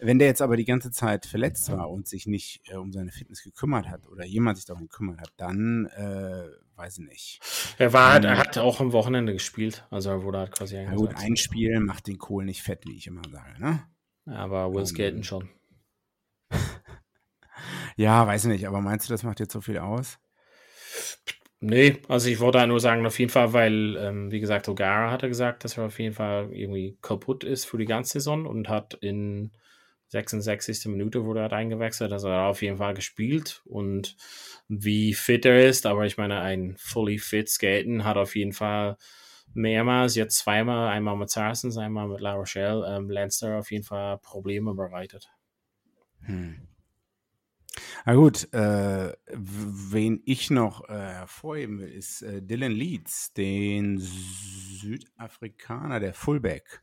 Wenn 0.00 0.20
der 0.20 0.28
jetzt 0.28 0.42
aber 0.42 0.56
die 0.56 0.64
ganze 0.64 0.92
Zeit 0.92 1.26
verletzt 1.26 1.72
war 1.72 1.90
und 1.90 2.06
sich 2.06 2.26
nicht 2.26 2.60
äh, 2.70 2.76
um 2.76 2.92
seine 2.92 3.10
Fitness 3.10 3.42
gekümmert 3.42 3.88
hat 3.88 4.06
oder 4.06 4.24
jemand 4.24 4.56
sich 4.56 4.64
darum 4.66 4.82
gekümmert 4.82 5.20
hat, 5.20 5.32
dann 5.36 5.86
äh, 5.86 6.46
weiß 6.76 6.98
ich 6.98 7.04
nicht. 7.08 7.40
Er 7.78 7.92
war 7.92 8.12
halt, 8.12 8.24
er 8.24 8.32
Ähm, 8.34 8.38
hat 8.38 8.58
auch 8.58 8.78
am 8.80 8.92
Wochenende 8.92 9.32
gespielt, 9.32 9.84
also 9.90 10.10
er 10.10 10.22
wurde 10.22 10.38
halt 10.38 10.52
quasi 10.52 10.76
Ja 10.76 10.94
gut, 10.94 11.16
ein 11.16 11.36
Spiel 11.36 11.80
macht 11.80 12.06
den 12.06 12.18
Kohl 12.18 12.44
nicht 12.44 12.62
fett, 12.62 12.86
wie 12.86 12.96
ich 12.96 13.08
immer 13.08 13.22
sage. 13.28 13.60
Ne? 13.60 13.82
Aber 14.26 14.72
Will 14.72 14.80
Ähm, 14.80 14.86
Skelton 14.86 15.24
schon. 15.24 15.48
Ja, 17.96 18.26
weiß 18.26 18.44
ich 18.44 18.50
nicht, 18.52 18.68
aber 18.68 18.80
meinst 18.80 19.08
du, 19.08 19.12
das 19.12 19.24
macht 19.24 19.40
jetzt 19.40 19.52
so 19.52 19.60
viel 19.60 19.78
aus? 19.78 20.18
Nee, 21.60 21.96
also 22.06 22.28
ich 22.28 22.38
wollte 22.38 22.64
nur 22.68 22.78
sagen, 22.78 23.04
auf 23.04 23.18
jeden 23.18 23.32
Fall, 23.32 23.52
weil, 23.52 23.96
ähm, 23.96 24.30
wie 24.30 24.38
gesagt, 24.38 24.68
O'Gara 24.68 25.10
hatte 25.10 25.26
gesagt, 25.28 25.64
dass 25.64 25.76
er 25.76 25.86
auf 25.86 25.98
jeden 25.98 26.14
Fall 26.14 26.50
irgendwie 26.52 26.96
kaputt 27.02 27.42
ist 27.42 27.64
für 27.64 27.78
die 27.78 27.84
ganze 27.84 28.14
Saison 28.14 28.46
und 28.46 28.68
hat 28.68 28.94
in 28.94 29.50
66. 30.08 30.88
Minute 30.88 31.24
wurde 31.24 31.40
er 31.40 31.52
eingewechselt, 31.52 32.12
also 32.12 32.28
er 32.28 32.42
hat 32.42 32.50
auf 32.50 32.62
jeden 32.62 32.76
Fall 32.78 32.94
gespielt 32.94 33.60
und 33.64 34.16
wie 34.68 35.14
fit 35.14 35.44
er 35.46 35.66
ist, 35.68 35.84
aber 35.86 36.06
ich 36.06 36.16
meine, 36.16 36.40
ein 36.40 36.76
fully 36.78 37.18
fit 37.18 37.48
Skaten 37.48 38.04
hat 38.04 38.16
auf 38.16 38.36
jeden 38.36 38.52
Fall 38.52 38.96
mehrmals, 39.52 40.14
jetzt 40.14 40.38
zweimal, 40.38 40.88
einmal 40.88 41.16
mit 41.16 41.28
Saracens, 41.30 41.76
einmal 41.76 42.06
mit 42.08 42.20
La 42.20 42.34
Rochelle, 42.34 42.86
ähm, 42.88 43.10
Lancer 43.10 43.58
auf 43.58 43.70
jeden 43.72 43.84
Fall 43.84 44.18
Probleme 44.18 44.74
bereitet. 44.74 45.28
Hm. 46.26 46.67
Na 48.06 48.14
gut, 48.14 48.52
äh, 48.52 49.12
wen 49.32 50.22
ich 50.24 50.50
noch 50.50 50.88
äh, 50.88 50.92
hervorheben 50.92 51.78
will, 51.78 51.90
ist 51.90 52.22
äh, 52.22 52.42
Dylan 52.42 52.72
Leeds, 52.72 53.32
den 53.32 53.98
Südafrikaner, 53.98 56.00
der 56.00 56.14
Fullback 56.14 56.82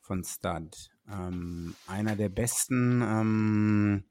von 0.00 0.24
Stud. 0.24 0.90
Ähm, 1.08 1.74
einer 1.86 2.16
der 2.16 2.28
besten, 2.28 3.02
ähm, 3.02 4.04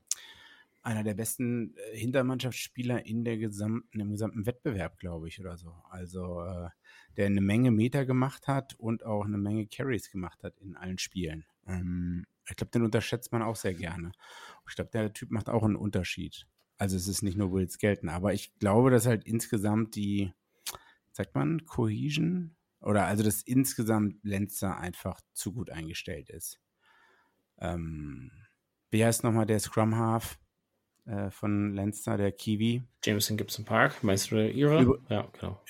einer 0.84 1.04
der 1.04 1.14
besten 1.14 1.76
äh, 1.76 1.98
Hintermannschaftsspieler 1.98 3.06
in 3.06 3.24
der 3.24 3.38
gesamten, 3.38 4.00
im 4.00 4.12
gesamten 4.12 4.46
Wettbewerb, 4.46 5.00
glaube 5.00 5.28
ich, 5.28 5.40
oder 5.40 5.58
so. 5.58 5.74
Also 5.90 6.44
äh, 6.44 6.70
der 7.18 7.28
eine 7.28 7.42
Menge 7.42 7.72
Meter 7.72 8.06
gemacht 8.06 8.48
hat 8.48 8.76
und 8.76 9.06
auch 9.06 9.26
eine 9.26 9.38
Menge 9.38 9.68
Carries 9.68 10.12
gemacht 10.12 10.44
hat 10.44 10.58
in 10.60 10.76
allen 10.76 10.98
Spielen. 10.98 11.46
Ähm, 11.68 12.26
ich 12.50 12.56
glaube, 12.56 12.72
den 12.72 12.84
unterschätzt 12.84 13.32
man 13.32 13.42
auch 13.42 13.56
sehr 13.56 13.74
gerne. 13.74 14.12
Ich 14.68 14.76
glaube, 14.76 14.92
der 14.92 15.14
Typ 15.14 15.32
macht 15.32 15.50
auch 15.50 15.64
einen 15.64 15.76
Unterschied. 15.76 16.48
Also 16.78 16.98
es 16.98 17.08
ist 17.08 17.22
nicht 17.22 17.38
nur 17.38 17.52
Wills 17.52 17.78
Gelten, 17.78 18.10
aber 18.10 18.34
ich 18.34 18.58
glaube, 18.60 18.90
dass 18.90 19.06
halt 19.06 19.24
insgesamt 19.26 19.96
die, 19.96 20.34
sagt 21.12 21.36
man, 21.36 21.66
Cohesion 21.66 22.56
oder 22.80 23.06
also 23.06 23.24
dass 23.24 23.44
insgesamt 23.44 24.24
Lenzer 24.24 24.78
einfach 24.80 25.22
zu 25.34 25.54
gut 25.54 25.70
eingestellt 25.70 26.30
ist. 26.30 26.60
Ähm, 27.60 28.32
wie 28.90 29.06
heißt 29.06 29.24
nochmal 29.24 29.46
der 29.46 29.60
Scrum 29.60 29.96
Half 29.96 30.40
äh, 31.06 31.30
von 31.30 31.76
Lenzer, 31.76 32.18
der 32.18 32.32
Kiwi? 32.32 32.84
Jameson 33.04 33.38
Gibson 33.38 33.64
Park, 33.64 34.04
meinst 34.04 34.32
du 34.32 34.36
der 34.36 34.52
Ira? 34.52 34.84
ja, 35.10 35.28
genau. 35.32 35.64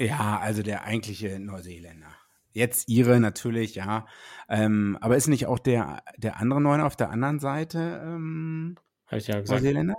Ja, 0.00 0.38
also 0.38 0.62
der 0.62 0.84
eigentliche 0.84 1.38
Neuseeländer. 1.38 2.14
Jetzt 2.52 2.88
ihre 2.88 3.20
natürlich, 3.20 3.76
ja. 3.76 4.06
Ähm, 4.48 4.98
aber 5.00 5.16
ist 5.16 5.28
nicht 5.28 5.46
auch 5.46 5.58
der, 5.58 6.02
der 6.16 6.40
andere 6.40 6.60
Neuner 6.60 6.86
auf 6.86 6.96
der 6.96 7.10
anderen 7.10 7.38
Seite 7.38 8.02
ähm, 8.04 8.76
Habe 9.06 9.18
ich 9.18 9.28
ja 9.28 9.40
gesagt. 9.40 9.62
Neuseeländer? 9.62 9.96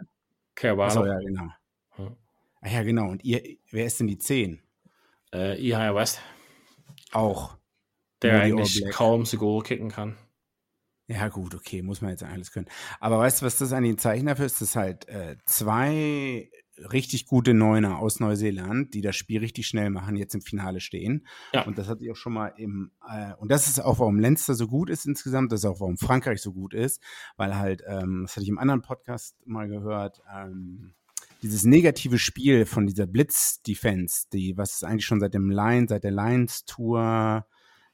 Achso, 0.62 1.06
ja, 1.06 1.18
genau. 1.20 1.50
Hm. 1.96 2.16
Ah, 2.62 2.70
ja, 2.70 2.84
genau. 2.84 3.10
Und 3.10 3.24
ihr, 3.24 3.42
wer 3.72 3.86
ist 3.86 4.00
denn 4.00 4.08
die 4.08 4.18
10? 4.18 4.62
Äh, 5.34 5.60
Ihaya 5.62 5.96
West. 5.96 6.22
Auch. 7.12 7.58
Der 8.22 8.42
eigentlich 8.42 8.86
kaum 8.92 9.26
zu 9.26 9.38
Goal 9.38 9.64
kicken 9.64 9.90
kann. 9.90 10.18
Ja, 11.08 11.28
gut, 11.28 11.56
okay, 11.56 11.82
muss 11.82 12.02
man 12.02 12.12
jetzt 12.12 12.24
alles 12.24 12.52
können. 12.52 12.68
Aber 13.00 13.18
weißt 13.20 13.42
du, 13.42 13.46
was 13.46 13.58
das 13.58 13.74
eigentlich 13.74 13.96
ein 13.96 13.98
Zeichen 13.98 14.28
dafür 14.28 14.46
ist? 14.46 14.62
Das 14.62 14.76
halt 14.76 15.10
äh, 15.10 15.38
zwei 15.46 16.50
richtig 16.92 17.26
gute 17.26 17.54
Neuner 17.54 18.00
aus 18.00 18.20
Neuseeland, 18.20 18.94
die 18.94 19.02
das 19.02 19.16
Spiel 19.16 19.40
richtig 19.40 19.68
schnell 19.68 19.90
machen, 19.90 20.16
jetzt 20.16 20.36
im 20.36 20.42
Finale 20.42 20.80
stehen. 20.80 21.26
Ja. 21.54 21.64
Und 21.64 21.78
das 21.78 21.88
hatte 21.88 22.04
ich 22.04 22.12
auch 22.12 22.16
schon 22.16 22.34
mal 22.34 22.54
im, 22.58 22.92
äh, 23.08 23.34
und 23.36 23.50
das 23.52 23.68
ist 23.68 23.80
auch, 23.80 24.00
warum 24.00 24.20
Lenster 24.20 24.54
so 24.54 24.68
gut 24.68 24.90
ist 24.90 25.06
insgesamt, 25.06 25.52
das 25.52 25.62
ist 25.62 25.66
auch, 25.66 25.80
warum 25.80 25.98
Frankreich 25.98 26.42
so 26.42 26.54
gut 26.54 26.74
ist, 26.74 27.02
weil 27.38 27.58
halt, 27.58 27.84
ähm, 27.88 28.24
das 28.26 28.36
hatte 28.36 28.44
ich 28.44 28.50
im 28.50 28.60
anderen 28.60 28.82
Podcast 28.82 29.36
mal 29.46 29.68
gehört, 29.68 30.22
ähm, 30.34 30.94
dieses 31.42 31.64
negative 31.64 32.20
Spiel 32.20 32.66
von 32.66 32.86
dieser 32.86 33.08
Blitz-Defense, 33.08 34.28
die, 34.32 34.58
was 34.58 34.76
es 34.76 34.84
eigentlich 34.84 35.06
schon 35.06 35.20
seit 35.20 35.34
dem 35.34 35.50
Line, 35.50 35.88
seit 35.90 36.04
der 36.04 36.12
Lions-Tour 36.12 37.46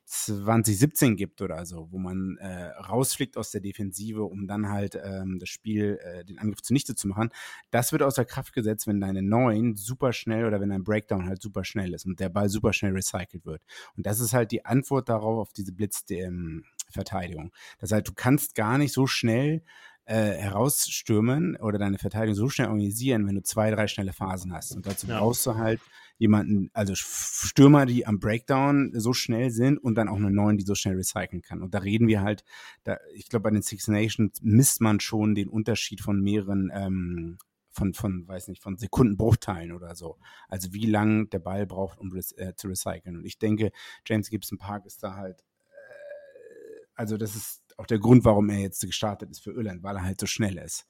2017 0.10 1.18
gibt 1.18 1.42
oder 1.42 1.66
so, 1.66 1.90
wo 1.92 1.98
man 1.98 2.38
äh, 2.38 2.68
rausfliegt 2.68 3.36
aus 3.36 3.52
der 3.52 3.60
Defensive, 3.60 4.24
um 4.24 4.48
dann 4.48 4.70
halt 4.70 4.98
ähm, 5.04 5.38
das 5.38 5.50
Spiel, 5.50 6.00
äh, 6.02 6.24
den 6.24 6.40
Angriff 6.40 6.62
zunichte 6.62 6.96
zu 6.96 7.10
machen. 7.10 7.30
Das 7.72 7.92
wird 7.92 8.02
außer 8.02 8.24
Kraft 8.24 8.54
gesetzt, 8.54 8.88
wenn 8.88 9.02
deine 9.02 9.22
Neun 9.22 9.76
super 9.76 10.14
schnell 10.14 10.46
oder 10.46 10.62
wenn 10.62 10.70
dein 10.70 10.86
Breakdown 10.86 11.26
halt 11.26 11.42
super 11.42 11.66
schnell 11.66 11.94
ist 11.94 12.06
und 12.06 12.22
der 12.22 12.30
Ball 12.30 12.48
super 12.48 12.72
schnell 12.72 12.94
recycelt 12.94 13.46
wird. 13.46 13.62
Und 13.98 14.06
das 14.06 14.22
ist 14.22 14.32
halt 14.32 14.52
die 14.52 14.64
Antwort 14.64 15.10
darauf, 15.10 15.40
auf 15.40 15.52
diese 15.52 15.74
Blitzverteidigung. 15.74 17.52
Das 17.80 17.92
heißt, 17.92 18.08
du 18.08 18.14
kannst 18.14 18.56
gar 18.56 18.78
nicht 18.78 18.94
so 18.94 19.08
schnell 19.08 19.62
äh, 20.06 20.32
herausstürmen 20.38 21.58
oder 21.58 21.78
deine 21.80 21.98
Verteidigung 21.98 22.36
so 22.36 22.48
schnell 22.48 22.68
organisieren, 22.68 23.28
wenn 23.28 23.36
du 23.36 23.44
zwei, 23.44 23.72
drei 23.72 23.88
schnelle 23.88 24.14
Phasen 24.14 24.54
hast. 24.54 24.74
Und 24.74 24.86
dazu 24.86 25.06
ja. 25.06 25.20
brauchst 25.20 25.46
du 25.46 25.56
halt 25.56 25.82
jemanden, 26.18 26.70
also 26.74 26.94
Stürmer, 26.96 27.86
die 27.86 28.08
am 28.08 28.20
Breakdown 28.20 28.92
so 28.94 29.14
schnell 29.14 29.52
sind 29.52 29.78
und 29.78 29.96
dann 29.96 30.10
auch 30.10 30.16
eine 30.16 30.32
neuen, 30.32 30.58
die 30.58 30.66
so 30.66 30.76
schnell 30.76 30.96
recyceln 30.96 31.42
kann. 31.42 31.62
Und 31.62 31.74
da 31.74 31.80
reden 31.80 32.08
wir 32.08 32.22
halt, 32.22 32.44
da, 32.84 32.98
ich 33.14 33.30
glaube, 33.30 33.44
bei 33.44 33.52
den 33.52 33.62
Six 33.62 33.88
Nations 33.88 34.42
misst 34.42 34.82
man 34.82 35.00
schon 35.00 35.36
den 35.36 35.50
Unterschied 35.50 36.02
von 36.02 36.22
mehreren 36.22 36.72
ähm, 36.74 37.38
von, 37.78 37.94
von, 37.94 38.28
weiß 38.28 38.48
nicht, 38.48 38.62
von 38.62 38.78
Sekundenbruchteilen 38.78 39.72
oder 39.72 39.96
so. 39.96 40.18
Also 40.50 40.74
wie 40.74 40.88
lang 40.88 41.30
der 41.30 41.40
Ball 41.40 41.68
braucht, 41.68 42.00
um 42.00 42.14
äh, 42.16 42.56
zu 42.56 42.68
recyceln. 42.68 43.18
Und 43.18 43.26
ich 43.26 43.38
denke, 43.38 43.72
James 44.06 44.30
Gibson 44.30 44.58
Park 44.58 44.86
ist 44.88 45.04
da 45.04 45.16
halt, 45.16 45.44
äh, 45.70 46.86
also 46.96 47.18
das 47.18 47.36
ist 47.36 47.62
auch 47.78 47.86
der 47.86 48.00
Grund, 48.00 48.26
warum 48.26 48.50
er 48.50 48.58
jetzt 48.58 48.82
gestartet 48.82 49.30
ist 49.30 49.44
für 49.44 49.52
Irland, 49.52 49.84
weil 49.84 49.96
er 49.96 50.04
halt 50.04 50.20
so 50.20 50.26
schnell 50.26 50.58
ist. 50.58 50.88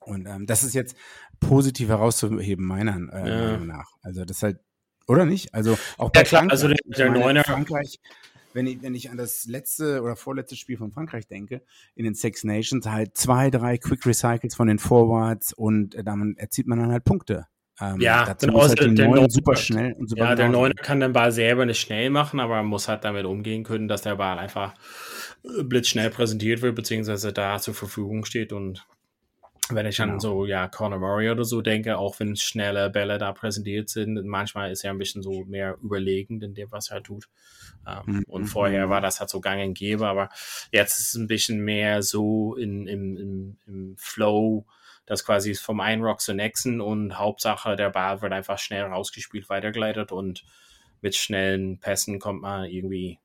Und 0.00 0.26
ähm, 0.26 0.46
das 0.46 0.62
ist 0.62 0.74
jetzt 0.74 0.96
positiv 1.40 1.88
herauszuheben, 1.88 2.64
meiner 2.64 2.96
äh, 3.12 3.28
ja. 3.28 3.50
Meinung 3.52 3.66
nach. 3.66 3.92
Also 4.02 4.24
das 4.24 4.42
halt, 4.42 4.58
oder 5.06 5.26
nicht? 5.26 5.54
Also 5.54 5.78
auch 5.98 6.10
bei 6.10 6.20
ja, 6.20 6.24
klar, 6.24 6.46
also 6.50 6.68
der, 6.68 6.76
der 6.86 7.10
Neuner. 7.10 7.44
Frankreich, 7.44 7.98
wenn 8.52 8.66
ich, 8.66 8.82
wenn 8.82 8.94
ich 8.94 9.10
an 9.10 9.16
das 9.16 9.46
letzte 9.46 10.02
oder 10.02 10.16
vorletzte 10.16 10.56
Spiel 10.56 10.76
von 10.76 10.92
Frankreich 10.92 11.26
denke, 11.26 11.62
in 11.94 12.04
den 12.04 12.14
Six 12.14 12.44
Nations, 12.44 12.86
halt 12.86 13.16
zwei, 13.16 13.50
drei 13.50 13.78
Quick 13.78 14.04
Recycles 14.06 14.54
von 14.54 14.68
den 14.68 14.78
Forwards 14.78 15.52
und 15.52 15.94
äh, 15.94 16.04
damit 16.04 16.38
erzielt 16.38 16.66
man 16.66 16.78
dann 16.78 16.92
halt 16.92 17.04
Punkte. 17.04 17.46
Ähm, 17.80 18.00
ja, 18.00 18.34
genau, 18.34 18.60
halt 18.60 18.78
der, 18.78 18.88
der 18.88 19.30
super 19.30 19.56
schnell 19.56 19.94
und 19.94 20.08
super 20.08 20.24
Ja, 20.24 20.34
der 20.34 20.50
Neuner 20.50 20.74
kann 20.74 21.00
den 21.00 21.12
Ball 21.14 21.32
selber 21.32 21.64
nicht 21.64 21.80
schnell 21.80 22.10
machen, 22.10 22.38
aber 22.38 22.62
muss 22.62 22.88
halt 22.88 23.04
damit 23.04 23.24
umgehen 23.24 23.64
können, 23.64 23.88
dass 23.88 24.02
der 24.02 24.16
Ball 24.16 24.38
einfach 24.38 24.74
äh, 25.44 25.62
blitzschnell 25.62 26.10
präsentiert 26.10 26.60
wird, 26.60 26.74
beziehungsweise 26.74 27.32
da 27.32 27.58
zur 27.58 27.74
Verfügung 27.74 28.24
steht 28.26 28.52
und 28.52 28.86
wenn 29.74 29.86
ich 29.86 29.96
genau. 29.96 30.14
an 30.14 30.20
so, 30.20 30.46
ja, 30.46 30.68
Conor 30.68 30.98
Murray 30.98 31.30
oder 31.30 31.44
so 31.44 31.60
denke, 31.60 31.98
auch 31.98 32.18
wenn 32.20 32.36
schnelle 32.36 32.90
Bälle 32.90 33.18
da 33.18 33.32
präsentiert 33.32 33.88
sind, 33.88 34.24
manchmal 34.24 34.70
ist 34.70 34.84
er 34.84 34.90
ein 34.90 34.98
bisschen 34.98 35.22
so 35.22 35.44
mehr 35.44 35.76
überlegend 35.82 36.42
in 36.42 36.54
dem, 36.54 36.70
was 36.70 36.90
er 36.90 37.02
tut. 37.02 37.28
Ähm, 37.86 38.02
mhm. 38.06 38.24
Und 38.26 38.46
vorher 38.46 38.90
war 38.90 39.00
das 39.00 39.20
halt 39.20 39.30
so 39.30 39.40
gang 39.40 39.62
und 39.62 39.74
gäbe, 39.74 40.06
aber 40.06 40.28
jetzt 40.72 40.98
ist 40.98 41.08
es 41.08 41.14
ein 41.14 41.26
bisschen 41.26 41.60
mehr 41.60 42.02
so 42.02 42.54
in, 42.56 42.86
im, 42.86 43.16
im, 43.16 43.58
im 43.66 43.96
Flow, 43.96 44.66
das 45.06 45.24
quasi 45.24 45.54
vom 45.54 45.80
einen 45.80 46.02
Rock 46.02 46.20
zur 46.20 46.34
nächsten 46.34 46.80
und 46.80 47.18
Hauptsache 47.18 47.76
der 47.76 47.90
Ball 47.90 48.22
wird 48.22 48.32
einfach 48.32 48.58
schnell 48.58 48.84
rausgespielt, 48.84 49.48
weitergeleitet 49.48 50.12
und 50.12 50.44
mit 51.00 51.16
schnellen 51.16 51.80
Pässen 51.80 52.18
kommt 52.18 52.42
man 52.42 52.64
irgendwie 52.64 53.18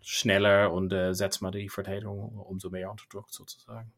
schneller 0.00 0.72
und 0.72 0.92
äh, 0.92 1.14
setzt 1.14 1.42
man 1.42 1.52
die 1.52 1.68
Verteidigung 1.68 2.36
umso 2.38 2.70
mehr 2.70 2.90
unter 2.90 3.04
Druck 3.08 3.30
sozusagen. 3.30 3.92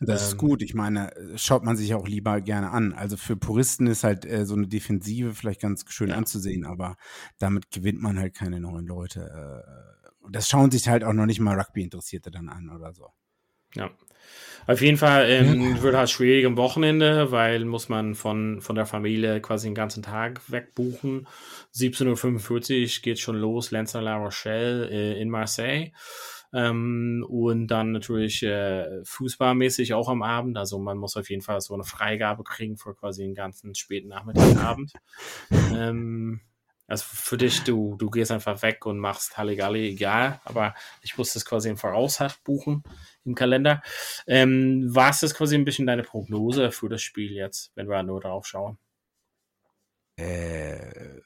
Das 0.00 0.22
ist 0.22 0.32
ähm, 0.32 0.38
gut. 0.38 0.62
Ich 0.62 0.74
meine, 0.74 1.12
schaut 1.36 1.64
man 1.64 1.76
sich 1.76 1.94
auch 1.94 2.06
lieber 2.06 2.40
gerne 2.40 2.70
an. 2.70 2.92
Also 2.92 3.16
für 3.16 3.36
Puristen 3.36 3.86
ist 3.86 4.04
halt 4.04 4.24
äh, 4.24 4.44
so 4.44 4.54
eine 4.54 4.68
Defensive 4.68 5.34
vielleicht 5.34 5.60
ganz 5.60 5.84
schön 5.88 6.10
ja. 6.10 6.16
anzusehen, 6.16 6.64
aber 6.64 6.96
damit 7.38 7.70
gewinnt 7.70 8.00
man 8.00 8.18
halt 8.18 8.34
keine 8.34 8.60
neuen 8.60 8.86
Leute. 8.86 9.64
Äh, 9.66 10.30
das 10.30 10.48
schauen 10.48 10.70
sich 10.70 10.88
halt 10.88 11.04
auch 11.04 11.12
noch 11.12 11.26
nicht 11.26 11.40
mal 11.40 11.58
Rugby-Interessierte 11.58 12.30
dann 12.30 12.48
an 12.48 12.70
oder 12.70 12.92
so. 12.92 13.08
Ja. 13.74 13.90
Auf 14.66 14.80
jeden 14.82 14.98
Fall 14.98 15.28
ähm, 15.28 15.82
wird 15.82 15.96
halt 15.96 16.10
schwierig 16.10 16.44
am 16.44 16.56
Wochenende, 16.56 17.32
weil 17.32 17.64
muss 17.64 17.88
man 17.88 18.14
von, 18.14 18.60
von 18.60 18.76
der 18.76 18.86
Familie 18.86 19.40
quasi 19.40 19.68
den 19.68 19.74
ganzen 19.74 20.02
Tag 20.02 20.40
wegbuchen. 20.48 21.26
17.45 21.74 22.82
Uhr 22.82 23.02
geht 23.02 23.18
schon 23.18 23.36
los, 23.36 23.70
Lenzer 23.70 24.02
La 24.02 24.16
Rochelle 24.16 24.88
äh, 24.90 25.20
in 25.20 25.30
Marseille. 25.30 25.92
Ähm, 26.52 27.24
und 27.28 27.68
dann 27.68 27.92
natürlich 27.92 28.42
äh, 28.42 29.04
fußballmäßig 29.04 29.94
auch 29.94 30.08
am 30.08 30.22
Abend. 30.22 30.58
Also 30.58 30.78
man 30.78 30.98
muss 30.98 31.16
auf 31.16 31.30
jeden 31.30 31.42
Fall 31.42 31.60
so 31.60 31.74
eine 31.74 31.84
Freigabe 31.84 32.42
kriegen 32.44 32.76
für 32.76 32.94
quasi 32.94 33.22
den 33.22 33.34
ganzen 33.34 33.74
späten 33.74 34.08
Nachmittagabend. 34.08 34.92
ähm, 35.50 36.40
also 36.90 37.04
für 37.08 37.36
dich, 37.36 37.62
du, 37.62 37.94
du 37.94 38.10
gehst 38.10 38.32
einfach 38.32 38.62
weg 38.62 38.84
und 38.84 38.98
machst 38.98 39.38
Halligalli, 39.38 39.90
egal, 39.90 40.40
aber 40.44 40.74
ich 41.02 41.16
muss 41.16 41.32
das 41.32 41.44
quasi 41.44 41.68
im 41.68 41.76
Voraus 41.76 42.18
buchen 42.42 42.82
im 43.24 43.36
Kalender. 43.36 43.80
Ähm, 44.26 44.88
was 44.92 45.22
ist 45.22 45.36
quasi 45.36 45.54
ein 45.54 45.64
bisschen 45.64 45.86
deine 45.86 46.02
Prognose 46.02 46.72
für 46.72 46.88
das 46.88 47.00
Spiel 47.00 47.30
jetzt, 47.30 47.70
wenn 47.76 47.88
wir 47.88 48.02
nur 48.02 48.20
darauf 48.20 48.44
schauen? 48.44 48.76
Äh, 50.16 51.20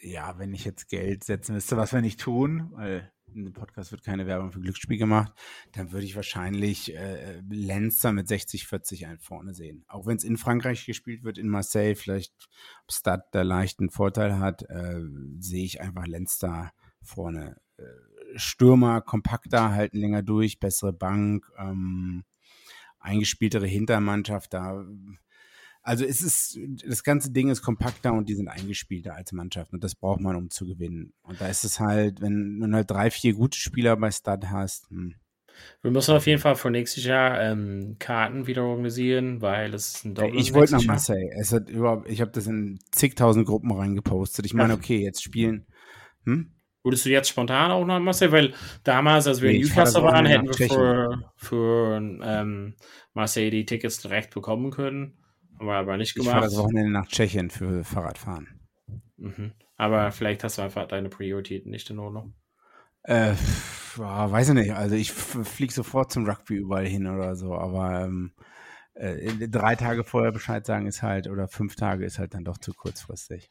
ja, 0.00 0.38
wenn 0.38 0.54
ich 0.54 0.64
jetzt 0.64 0.88
Geld 0.88 1.24
setzen 1.24 1.54
müsste, 1.54 1.76
was 1.76 1.92
wir 1.92 2.00
nicht 2.00 2.20
tun, 2.20 2.70
weil 2.74 3.12
in 3.34 3.44
dem 3.44 3.52
Podcast 3.52 3.92
wird 3.92 4.02
keine 4.02 4.26
Werbung 4.26 4.52
für 4.52 4.60
Glücksspiel 4.60 4.98
gemacht, 4.98 5.32
dann 5.72 5.92
würde 5.92 6.06
ich 6.06 6.16
wahrscheinlich 6.16 6.94
äh, 6.94 7.40
Lenzer 7.48 8.12
mit 8.12 8.28
60-40 8.28 9.06
ein 9.06 9.18
vorne 9.18 9.54
sehen. 9.54 9.84
Auch 9.88 10.06
wenn 10.06 10.16
es 10.16 10.24
in 10.24 10.36
Frankreich 10.36 10.86
gespielt 10.86 11.22
wird, 11.24 11.38
in 11.38 11.48
Marseille, 11.48 11.94
vielleicht 11.94 12.32
ob 12.84 12.92
Stade 12.92 13.24
da 13.32 13.42
leicht 13.42 13.80
einen 13.80 13.90
Vorteil 13.90 14.38
hat, 14.38 14.62
äh, 14.68 15.02
sehe 15.38 15.64
ich 15.64 15.80
einfach 15.80 16.06
Lenz 16.06 16.38
vorne. 17.02 17.56
Äh, 17.76 17.84
Stürmer, 18.36 19.00
kompakter, 19.00 19.72
halten 19.72 19.98
länger 19.98 20.22
durch, 20.22 20.58
bessere 20.58 20.92
Bank, 20.92 21.50
ähm, 21.58 22.24
eingespieltere 22.98 23.66
Hintermannschaft, 23.66 24.52
da 24.52 24.84
also 25.86 26.04
es 26.04 26.20
ist, 26.20 26.58
das 26.84 27.04
ganze 27.04 27.30
Ding 27.30 27.48
ist 27.48 27.62
kompakter 27.62 28.12
und 28.12 28.28
die 28.28 28.34
sind 28.34 28.48
eingespielter 28.48 29.14
als 29.14 29.30
Mannschaft 29.30 29.72
und 29.72 29.84
das 29.84 29.94
braucht 29.94 30.20
man, 30.20 30.34
um 30.34 30.50
zu 30.50 30.66
gewinnen. 30.66 31.12
Und 31.22 31.40
da 31.40 31.46
ist 31.46 31.64
es 31.64 31.78
halt, 31.78 32.20
wenn 32.20 32.58
du 32.58 32.72
halt 32.72 32.90
drei, 32.90 33.10
vier 33.10 33.34
gute 33.34 33.56
Spieler 33.56 33.96
bei 33.96 34.10
Stud 34.10 34.46
hast. 34.50 34.90
Hm. 34.90 35.14
Wir 35.82 35.90
müssen 35.92 36.14
auf 36.14 36.26
jeden 36.26 36.40
Fall 36.40 36.56
für 36.56 36.70
nächstes 36.70 37.04
Jahr 37.04 37.40
ähm, 37.40 37.96
Karten 38.00 38.48
wieder 38.48 38.64
organisieren, 38.64 39.40
weil 39.40 39.72
es 39.74 39.94
ist 39.94 40.04
ein 40.04 40.14
Doppel. 40.14 40.38
Ich 40.38 40.52
wollte 40.52 40.72
nach 40.72 40.84
Marseille. 40.84 41.30
Es 41.38 41.52
hat 41.52 41.70
überhaupt, 41.70 42.10
ich 42.10 42.20
habe 42.20 42.32
das 42.32 42.48
in 42.48 42.80
zigtausend 42.90 43.46
Gruppen 43.46 43.70
reingepostet. 43.70 44.44
Ich 44.44 44.54
meine, 44.54 44.74
okay, 44.74 44.98
jetzt 44.98 45.22
spielen. 45.22 45.66
Hm? 46.24 46.52
Würdest 46.82 47.06
du 47.06 47.10
jetzt 47.10 47.28
spontan 47.28 47.70
auch 47.70 47.84
nach 47.84 48.00
Marseille? 48.00 48.32
Weil 48.32 48.54
damals, 48.82 49.28
als 49.28 49.40
wir 49.40 49.50
nee, 49.50 49.58
in 49.58 49.62
Newcastle 49.62 50.02
waren, 50.02 50.26
hätten 50.26 50.48
wir 50.48 50.68
für, 50.68 51.32
für 51.36 51.96
ähm, 52.22 52.74
Marseille 53.14 53.50
die 53.50 53.64
Tickets 53.64 54.00
direkt 54.02 54.34
bekommen 54.34 54.72
können. 54.72 55.16
Haben 55.58 55.66
wir 55.66 55.74
aber 55.74 55.96
nicht 55.96 56.14
gemacht. 56.14 56.28
Ich 56.28 56.32
fahre 56.32 56.44
das 56.44 56.56
Wochenende 56.56 56.90
nach 56.90 57.08
Tschechien 57.08 57.50
für 57.50 57.84
Fahrradfahren. 57.84 58.60
Mhm. 59.16 59.52
Aber 59.76 60.10
vielleicht 60.12 60.44
hast 60.44 60.58
du 60.58 60.62
einfach 60.62 60.86
deine 60.88 61.08
Prioritäten 61.08 61.70
nicht 61.70 61.90
in 61.90 61.98
Ordnung. 61.98 62.34
Äh, 63.02 63.34
ja, 63.98 64.30
weiß 64.30 64.48
ich 64.48 64.54
nicht. 64.54 64.72
Also 64.72 64.94
ich 64.96 65.12
fliege 65.12 65.72
sofort 65.72 66.12
zum 66.12 66.26
Rugby 66.26 66.56
überall 66.56 66.86
hin 66.86 67.06
oder 67.06 67.36
so, 67.36 67.54
aber 67.54 68.04
ähm, 68.04 68.32
äh, 68.94 69.48
drei 69.48 69.76
Tage 69.76 70.04
vorher 70.04 70.32
Bescheid 70.32 70.66
sagen 70.66 70.86
ist 70.86 71.02
halt, 71.02 71.28
oder 71.28 71.48
fünf 71.48 71.76
Tage 71.76 72.04
ist 72.04 72.18
halt 72.18 72.34
dann 72.34 72.44
doch 72.44 72.58
zu 72.58 72.72
kurzfristig. 72.72 73.50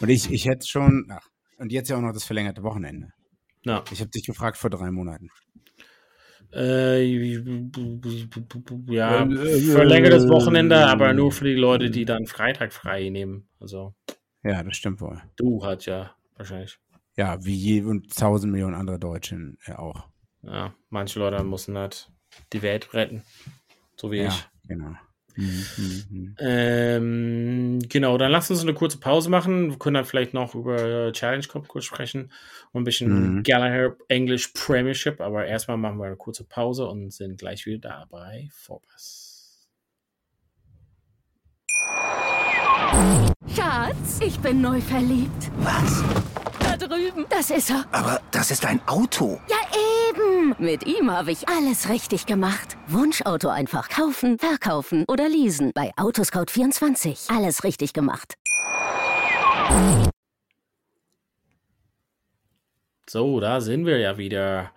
Und 0.00 0.08
ich, 0.08 0.30
ich 0.32 0.46
hätte 0.46 0.66
schon, 0.66 1.06
ach, 1.10 1.26
und 1.58 1.72
jetzt 1.72 1.88
ja 1.88 1.96
auch 1.96 2.00
noch 2.00 2.12
das 2.12 2.24
verlängerte 2.24 2.62
Wochenende. 2.62 3.12
Ja. 3.62 3.84
Ich 3.90 4.00
habe 4.00 4.10
dich 4.10 4.26
gefragt 4.26 4.58
vor 4.58 4.70
drei 4.70 4.90
Monaten. 4.90 5.28
Äh, 6.54 7.02
ja, 8.86 9.26
verlängertes 9.26 10.28
Wochenende, 10.28 10.86
aber 10.86 11.12
nur 11.12 11.32
für 11.32 11.46
die 11.46 11.54
Leute, 11.54 11.90
die 11.90 12.04
dann 12.04 12.26
Freitag 12.26 12.72
frei 12.72 13.08
nehmen. 13.08 13.48
Also. 13.58 13.94
Ja, 14.44 14.62
das 14.62 14.76
stimmt 14.76 15.00
wohl. 15.00 15.20
Du 15.36 15.64
hat 15.64 15.86
ja 15.86 16.14
wahrscheinlich. 16.36 16.78
Ja, 17.16 17.44
wie 17.44 17.54
je 17.54 17.82
und 17.82 18.16
tausend 18.16 18.52
Millionen 18.52 18.74
andere 18.74 18.98
Deutschen 18.98 19.58
ja 19.66 19.78
auch. 19.78 20.06
Ja, 20.42 20.74
manche 20.90 21.18
Leute 21.18 21.42
müssen 21.42 21.76
halt 21.76 22.10
die 22.52 22.62
Welt 22.62 22.92
retten. 22.94 23.22
So 23.96 24.10
wie 24.10 24.18
ja, 24.18 24.28
ich. 24.28 24.48
Genau. 24.68 24.94
Mhm, 25.36 25.64
mhm, 25.76 26.04
mhm. 26.10 26.36
Ähm, 26.38 27.78
genau, 27.88 28.18
dann 28.18 28.30
lass 28.30 28.50
uns 28.50 28.62
eine 28.62 28.74
kurze 28.74 28.98
Pause 28.98 29.30
machen. 29.30 29.70
Wir 29.70 29.78
können 29.78 29.94
dann 29.94 30.04
vielleicht 30.04 30.34
noch 30.34 30.54
über 30.54 31.12
Challenge 31.12 31.46
Cup 31.46 31.68
kurz 31.68 31.84
sprechen 31.84 32.30
und 32.72 32.82
ein 32.82 32.84
bisschen 32.84 33.36
mhm. 33.36 33.42
Gallagher 33.42 33.96
English 34.08 34.48
Premiership, 34.54 35.20
aber 35.20 35.46
erstmal 35.46 35.76
machen 35.76 35.98
wir 35.98 36.06
eine 36.06 36.16
kurze 36.16 36.44
Pause 36.44 36.86
und 36.86 37.12
sind 37.12 37.38
gleich 37.38 37.66
wieder 37.66 37.88
da 37.88 38.06
bei 38.10 38.48
Vorpass. 38.52 39.34
Schatz, 43.54 44.20
ich 44.24 44.38
bin 44.38 44.60
neu 44.60 44.80
verliebt. 44.80 45.50
Was? 45.58 46.04
Da 46.76 46.88
drüben. 46.88 47.24
Das 47.28 47.50
ist 47.50 47.70
er. 47.70 47.84
Aber 47.92 48.20
das 48.32 48.50
ist 48.50 48.66
ein 48.66 48.80
Auto. 48.86 49.40
Ja, 49.48 49.56
eben. 50.10 50.56
Mit 50.58 50.84
ihm 50.86 51.08
habe 51.08 51.30
ich 51.30 51.48
alles 51.48 51.88
richtig 51.88 52.26
gemacht. 52.26 52.76
Wunschauto 52.88 53.48
einfach 53.48 53.88
kaufen, 53.88 54.40
verkaufen 54.40 55.04
oder 55.06 55.28
leasen. 55.28 55.70
Bei 55.72 55.92
Autoscout24. 55.94 57.32
Alles 57.32 57.62
richtig 57.62 57.92
gemacht. 57.92 58.34
So, 63.08 63.38
da 63.38 63.60
sind 63.60 63.86
wir 63.86 63.98
ja 63.98 64.18
wieder. 64.18 64.72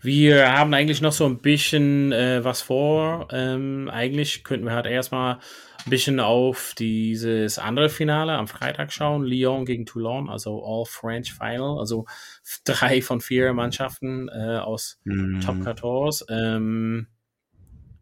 Wir 0.00 0.52
haben 0.52 0.74
eigentlich 0.74 1.00
noch 1.00 1.12
so 1.12 1.26
ein 1.26 1.38
bisschen 1.38 2.10
äh, 2.10 2.42
was 2.42 2.60
vor. 2.60 3.28
Ähm, 3.30 3.88
eigentlich 3.92 4.42
könnten 4.42 4.66
wir 4.66 4.72
halt 4.72 4.86
erstmal 4.86 5.38
ein 5.86 5.90
bisschen 5.90 6.20
auf 6.20 6.74
dieses 6.78 7.58
andere 7.58 7.88
Finale 7.88 8.32
am 8.32 8.48
Freitag 8.48 8.92
schauen. 8.92 9.24
Lyon 9.24 9.64
gegen 9.64 9.86
Toulon, 9.86 10.28
also 10.28 10.64
All 10.64 10.84
French 10.84 11.32
Final. 11.32 11.78
Also 11.78 12.06
drei 12.64 13.02
von 13.02 13.20
vier 13.20 13.52
Mannschaften 13.52 14.28
äh, 14.28 14.58
aus 14.58 15.00
mhm. 15.04 15.40
Top 15.40 15.62
14. 15.62 16.26
Ähm, 16.28 17.06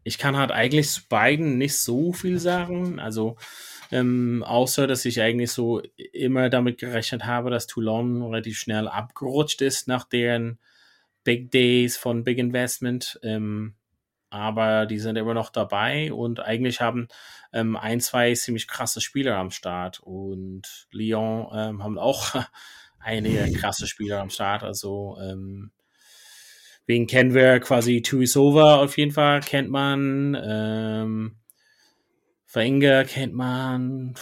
ich 0.05 0.19
kann 0.19 0.37
halt 0.37 0.51
eigentlich 0.51 0.89
zu 0.89 1.03
beiden 1.09 1.59
nicht 1.59 1.77
so 1.77 2.13
viel 2.13 2.39
sagen. 2.39 2.99
Also 2.99 3.37
ähm, 3.91 4.43
außer, 4.47 4.87
dass 4.87 5.05
ich 5.05 5.21
eigentlich 5.21 5.51
so 5.51 5.81
immer 6.13 6.51
damit 6.51 6.79
gerechnet 6.79 7.25
habe, 7.25 7.51
dass 7.51 7.67
Toulon 7.67 8.23
relativ 8.23 8.59
schnell 8.59 8.89
abgerutscht 8.89 9.63
ist 9.63 9.89
nach 9.89 10.05
deren 10.05 10.59
Big 11.25 11.51
Days 11.51 11.97
von 11.97 12.25
Big 12.25 12.39
Investment. 12.39 13.19
Ähm, 13.23 13.75
aber 14.31 14.87
die 14.87 14.99
sind 14.99 15.17
immer 15.17 15.35
noch 15.35 15.51
dabei 15.51 16.13
und 16.13 16.41
eigentlich 16.41 16.81
haben 16.81 17.09
ähm, 17.53 17.77
ein, 17.77 18.01
zwei 18.01 18.35
ziemlich 18.35 18.69
krasse 18.69 19.01
Spieler 19.01 19.37
am 19.37 19.51
Start 19.51 20.01
und 20.01 20.87
Lyon 20.91 21.49
ähm, 21.55 21.83
haben 21.83 21.99
auch 21.99 22.35
einige 22.99 23.51
krasse 23.53 23.87
Spieler 23.87 24.21
am 24.21 24.31
Start. 24.31 24.63
Also 24.63 25.17
ähm, 25.21 25.71
wen 26.87 27.07
kennen 27.07 27.35
wir 27.35 27.61
quasi 27.61 28.03
Tuisova 28.03 28.77
auf 28.77 28.99
jeden 28.99 29.13
Fall 29.13 29.41
kennt 29.41 29.71
man. 29.71 30.37
Ähm, 30.43 31.37
Wenger 32.53 33.05
kennt 33.05 33.35
man, 33.35 34.15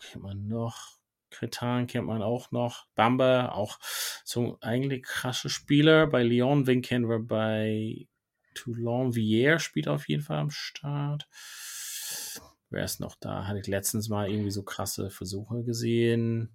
kennt 0.00 0.22
man 0.22 0.48
noch. 0.48 0.98
Kretan 1.30 1.86
kennt 1.86 2.06
man 2.06 2.22
auch 2.22 2.50
noch. 2.50 2.86
Bamba, 2.96 3.50
auch 3.50 3.78
so 4.24 4.58
eigentlich 4.60 5.04
krasse 5.04 5.48
Spieler. 5.48 6.08
Bei 6.08 6.24
Lyon, 6.24 6.66
wen 6.66 6.82
kennen 6.82 7.08
wir 7.08 7.20
bei 7.20 8.08
Toulon 8.58 9.12
Vier 9.12 9.58
spielt 9.58 9.88
auf 9.88 10.08
jeden 10.08 10.22
Fall 10.22 10.38
am 10.38 10.50
Start. 10.50 11.28
Wer 12.70 12.84
ist 12.84 13.00
noch 13.00 13.16
da? 13.16 13.46
Hatte 13.46 13.60
ich 13.60 13.66
letztens 13.66 14.08
mal 14.08 14.30
irgendwie 14.30 14.50
so 14.50 14.62
krasse 14.62 15.10
Versuche 15.10 15.64
gesehen. 15.64 16.50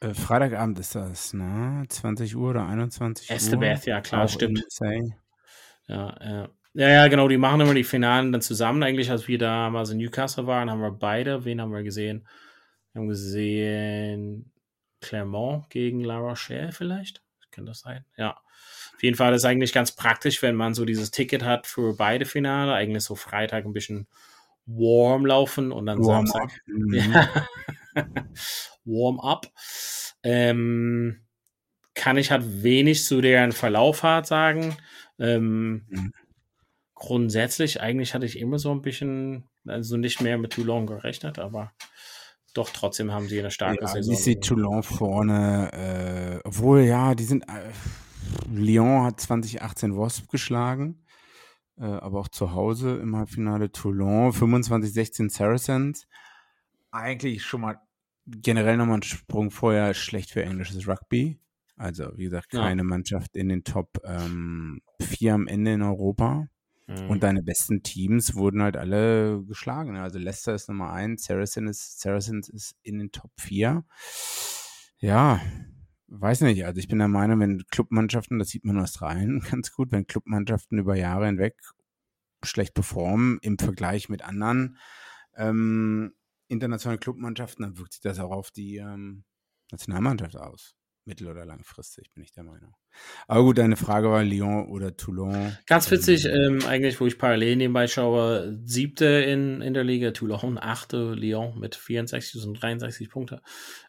Äh, 0.00 0.14
Freitagabend 0.14 0.78
ist 0.78 0.94
das, 0.94 1.34
ne? 1.34 1.84
20 1.88 2.36
Uhr 2.36 2.50
oder 2.50 2.66
21 2.66 3.30
Estebeth, 3.30 3.80
Uhr. 3.80 3.88
ja 3.88 4.00
klar, 4.00 4.24
Auch 4.24 4.28
stimmt. 4.28 4.64
Ja, 5.88 6.16
ja. 6.20 6.48
Ja, 6.74 6.88
ja, 6.90 7.08
genau, 7.08 7.26
die 7.26 7.38
machen 7.38 7.60
immer 7.60 7.74
die 7.74 7.82
Finalen 7.82 8.30
dann 8.30 8.42
zusammen. 8.42 8.82
Eigentlich, 8.84 9.10
als 9.10 9.26
wir 9.26 9.38
damals 9.38 9.90
in 9.90 9.98
Newcastle 9.98 10.46
waren, 10.46 10.70
haben 10.70 10.80
wir 10.80 10.92
beide, 10.92 11.44
wen 11.44 11.60
haben 11.60 11.72
wir 11.72 11.82
gesehen? 11.82 12.28
Wir 12.92 13.00
haben 13.00 13.08
gesehen 13.08 14.52
Clermont 15.00 15.70
gegen 15.70 16.04
La 16.04 16.18
Rochelle 16.18 16.70
vielleicht. 16.70 17.22
Kann 17.50 17.66
das 17.66 17.80
sein? 17.80 18.04
Ja. 18.16 18.40
Auf 18.98 19.04
jeden 19.04 19.16
Fall 19.16 19.32
ist 19.32 19.42
es 19.42 19.44
eigentlich 19.44 19.72
ganz 19.72 19.92
praktisch, 19.92 20.42
wenn 20.42 20.56
man 20.56 20.74
so 20.74 20.84
dieses 20.84 21.12
Ticket 21.12 21.44
hat 21.44 21.68
für 21.68 21.94
beide 21.94 22.24
Finale, 22.24 22.74
eigentlich 22.74 23.04
so 23.04 23.14
Freitag 23.14 23.64
ein 23.64 23.72
bisschen 23.72 24.08
warm 24.66 25.24
laufen 25.24 25.70
und 25.70 25.86
dann 25.86 26.04
warm 26.04 26.26
Samstag. 26.26 26.42
Up. 26.42 26.50
Mhm. 26.66 26.94
Ja. 26.94 27.46
warm 28.84 29.20
up. 29.20 29.46
Ähm, 30.24 31.20
kann 31.94 32.16
ich 32.16 32.32
halt 32.32 32.64
wenig 32.64 33.04
zu 33.04 33.20
deren 33.20 33.52
Verlauf 33.52 34.02
halt 34.02 34.26
sagen. 34.26 34.76
Ähm, 35.20 35.86
mhm. 35.88 36.12
Grundsätzlich, 36.96 37.80
eigentlich 37.80 38.14
hatte 38.14 38.26
ich 38.26 38.36
immer 38.36 38.58
so 38.58 38.72
ein 38.72 38.82
bisschen, 38.82 39.44
also 39.64 39.96
nicht 39.96 40.20
mehr 40.20 40.38
mit 40.38 40.54
Toulon 40.54 40.88
gerechnet, 40.88 41.38
aber 41.38 41.70
doch 42.52 42.70
trotzdem 42.70 43.12
haben 43.12 43.28
sie 43.28 43.38
eine 43.38 43.52
starke 43.52 43.82
ja, 43.82 43.86
Saison. 43.86 44.12
Ich 44.12 44.24
sehe 44.24 44.40
Toulon 44.40 44.82
vorne, 44.82 45.70
äh, 45.72 46.40
obwohl 46.42 46.80
ja, 46.80 47.14
die 47.14 47.22
sind. 47.22 47.44
Äh, 47.44 47.70
Lyon 48.50 49.04
hat 49.04 49.20
2018 49.20 49.96
Wasp 49.96 50.28
geschlagen, 50.28 51.04
äh, 51.78 51.84
aber 51.84 52.20
auch 52.20 52.28
zu 52.28 52.52
Hause 52.52 52.96
im 52.96 53.16
Halbfinale 53.16 53.72
Toulon, 53.72 54.32
25-16 54.32 55.30
Saracens. 55.30 56.06
Eigentlich 56.90 57.44
schon 57.44 57.62
mal 57.62 57.80
generell 58.26 58.76
nochmal 58.76 58.98
ein 58.98 59.02
Sprung 59.02 59.50
vorher 59.50 59.94
schlecht 59.94 60.30
für 60.30 60.42
englisches 60.42 60.86
Rugby. 60.86 61.40
Also, 61.76 62.10
wie 62.16 62.24
gesagt, 62.24 62.50
keine 62.50 62.82
ja. 62.82 62.84
Mannschaft 62.84 63.36
in 63.36 63.48
den 63.48 63.62
Top 63.62 64.00
ähm, 64.04 64.82
4 65.00 65.34
am 65.34 65.46
Ende 65.46 65.74
in 65.74 65.82
Europa. 65.82 66.48
Mhm. 66.88 67.10
Und 67.10 67.22
deine 67.22 67.42
besten 67.42 67.82
Teams 67.82 68.34
wurden 68.34 68.62
halt 68.62 68.76
alle 68.76 69.44
geschlagen. 69.44 69.92
Ne? 69.92 70.02
Also 70.02 70.18
Leicester 70.18 70.54
ist 70.54 70.68
Nummer 70.68 70.92
1, 70.92 71.24
Saracens 71.24 71.70
ist, 71.70 72.00
Saracens 72.00 72.48
ist 72.48 72.76
in 72.82 72.98
den 72.98 73.12
Top 73.12 73.30
4. 73.38 73.84
Ja, 74.98 75.40
Weiß 76.10 76.40
nicht, 76.40 76.64
also 76.64 76.78
ich 76.78 76.88
bin 76.88 76.98
der 76.98 77.08
Meinung, 77.08 77.40
wenn 77.40 77.66
Clubmannschaften, 77.70 78.38
das 78.38 78.48
sieht 78.48 78.64
man 78.64 78.76
in 78.76 78.82
Australien 78.82 79.40
ganz 79.50 79.72
gut, 79.72 79.92
wenn 79.92 80.06
Clubmannschaften 80.06 80.78
über 80.78 80.96
Jahre 80.96 81.26
hinweg 81.26 81.54
schlecht 82.42 82.74
performen 82.74 83.38
im 83.42 83.58
Vergleich 83.58 84.08
mit 84.08 84.22
anderen 84.22 84.78
ähm, 85.36 86.14
internationalen 86.48 87.00
Clubmannschaften, 87.00 87.62
dann 87.62 87.78
wirkt 87.78 87.92
sich 87.92 88.00
das 88.00 88.20
auch 88.20 88.30
auf 88.30 88.50
die 88.50 88.76
ähm, 88.76 89.24
Nationalmannschaft 89.70 90.36
aus. 90.36 90.77
Mittel- 91.08 91.26
oder 91.26 91.44
langfristig, 91.44 92.12
bin 92.12 92.22
ich 92.22 92.32
der 92.32 92.44
Meinung. 92.44 92.76
Aber 93.26 93.42
gut, 93.42 93.58
deine 93.58 93.76
Frage 93.76 94.08
war 94.10 94.22
Lyon 94.22 94.68
oder 94.68 94.96
Toulon. 94.96 95.56
Ganz 95.66 95.90
witzig, 95.90 96.26
ähm, 96.26 96.60
eigentlich, 96.66 97.00
wo 97.00 97.06
ich 97.06 97.18
parallel 97.18 97.56
nebenbei 97.56 97.88
schaue, 97.88 98.60
siebte 98.64 99.06
in, 99.06 99.60
in 99.60 99.74
der 99.74 99.82
Liga, 99.82 100.12
Toulon, 100.12 100.58
achte 100.58 101.14
Lyon 101.14 101.58
mit 101.58 101.74
64 101.74 102.44
und 102.46 102.54
63 102.54 103.10
Punkte. 103.10 103.42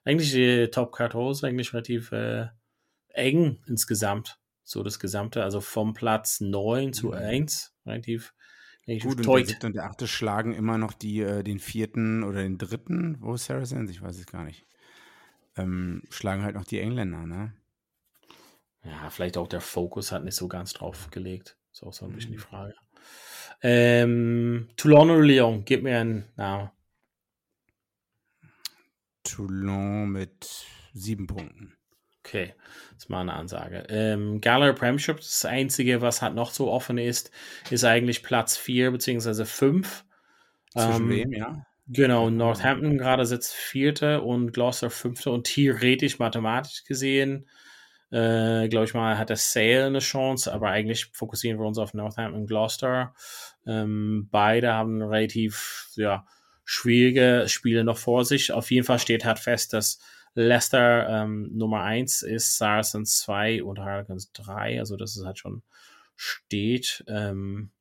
Eigentlich 0.03 0.31
die 0.31 0.69
Top 0.71 0.95
14 0.95 1.47
eigentlich 1.47 1.73
relativ 1.73 2.11
äh, 2.11 2.47
eng 3.09 3.61
insgesamt. 3.67 4.39
So 4.63 4.83
das 4.83 4.99
Gesamte, 4.99 5.43
also 5.43 5.61
vom 5.61 5.93
Platz 5.93 6.41
9 6.41 6.93
zu 6.93 7.11
1, 7.11 7.75
relativ 7.85 8.33
Gut, 8.97 9.17
und 9.17 9.25
der 9.27 9.45
siebte 9.45 9.67
und 9.67 9.75
der 9.75 9.85
achte 9.85 10.07
schlagen 10.07 10.53
immer 10.53 10.79
noch 10.79 10.93
die, 10.93 11.19
äh, 11.19 11.43
den 11.43 11.59
vierten 11.59 12.23
oder 12.23 12.41
den 12.41 12.57
dritten, 12.57 13.17
wo 13.19 13.35
ist 13.35 13.45
Saracens? 13.45 13.91
Ich 13.91 14.01
weiß 14.01 14.17
es 14.17 14.25
gar 14.25 14.43
nicht. 14.43 14.65
Ähm, 15.59 16.03
schlagen 16.09 16.43
halt 16.43 16.55
noch 16.55 16.65
die 16.65 16.79
Engländer, 16.79 17.25
ne? 17.25 17.53
Ja, 18.83 19.09
vielleicht 19.09 19.37
auch 19.37 19.47
der 19.47 19.61
Fokus 19.61 20.11
hat 20.11 20.23
nicht 20.23 20.35
so 20.35 20.47
ganz 20.47 20.73
drauf 20.73 21.09
gelegt. 21.11 21.57
Ist 21.71 21.83
auch 21.83 21.93
so 21.93 22.05
ein 22.05 22.13
bisschen 22.13 22.31
die 22.31 22.37
mhm. 22.37 22.41
Frage. 22.41 22.75
Ähm, 23.61 24.69
Toulon 24.77 25.09
oder 25.09 25.21
Lyon? 25.21 25.65
Gib 25.65 25.83
mir 25.83 25.99
einen 25.99 26.25
Namen. 26.35 26.71
Toulon 29.23 30.09
mit 30.09 30.65
sieben 30.93 31.27
Punkten. 31.27 31.75
Okay, 32.19 32.53
das 32.93 33.03
ist 33.03 33.09
mal 33.09 33.21
eine 33.21 33.33
Ansage. 33.33 33.85
Ähm, 33.89 34.39
Gallagher 34.39 34.73
Premiership, 34.73 35.17
das 35.17 35.45
Einzige, 35.45 36.01
was 36.01 36.21
halt 36.21 36.35
noch 36.35 36.51
so 36.51 36.71
offen 36.71 36.97
ist, 36.97 37.31
ist 37.69 37.83
eigentlich 37.83 38.23
Platz 38.23 38.57
4 38.57 38.91
bzw. 38.91 39.45
5. 39.45 40.05
Zwischen 40.71 41.03
ähm, 41.03 41.09
wem, 41.09 41.33
ja? 41.33 41.65
Genau, 41.91 42.29
Northampton 42.29 42.99
gerade 42.99 43.25
sitzt 43.25 43.51
Vierte 43.53 44.21
und 44.21 44.53
Gloucester 44.53 44.91
Fünfte 44.91 45.31
und 45.31 45.45
theoretisch, 45.45 46.19
mathematisch 46.19 46.83
gesehen, 46.83 47.49
äh, 48.11 48.67
glaube 48.69 48.85
ich 48.85 48.93
mal, 48.93 49.17
hat 49.17 49.29
der 49.29 49.37
Sale 49.37 49.85
eine 49.85 49.99
Chance, 49.99 50.53
aber 50.53 50.69
eigentlich 50.69 51.07
fokussieren 51.13 51.59
wir 51.59 51.65
uns 51.65 51.79
auf 51.79 51.95
Northampton 51.95 52.41
und 52.41 52.47
Gloucester. 52.47 53.15
Ähm, 53.65 54.27
beide 54.31 54.73
haben 54.73 55.01
relativ 55.01 55.89
ja, 55.95 56.25
schwierige 56.63 57.45
Spiele 57.47 57.83
noch 57.83 57.97
vor 57.97 58.23
sich. 58.23 58.51
Auf 58.51 58.69
jeden 58.69 58.85
Fall 58.85 58.99
steht 58.99 59.25
halt 59.25 59.39
fest, 59.39 59.73
dass 59.73 59.99
Leicester 60.35 61.09
ähm, 61.09 61.49
Nummer 61.53 61.81
1 61.81 62.21
ist, 62.21 62.57
Saracens 62.57 63.17
2 63.19 63.63
und 63.63 63.79
Harlequins 63.79 64.31
3. 64.33 64.79
Also 64.79 64.95
dass 64.95 65.15
es 65.15 65.25
halt 65.25 65.39
schon 65.39 65.63
steht. 66.15 67.03
Ähm, 67.07 67.71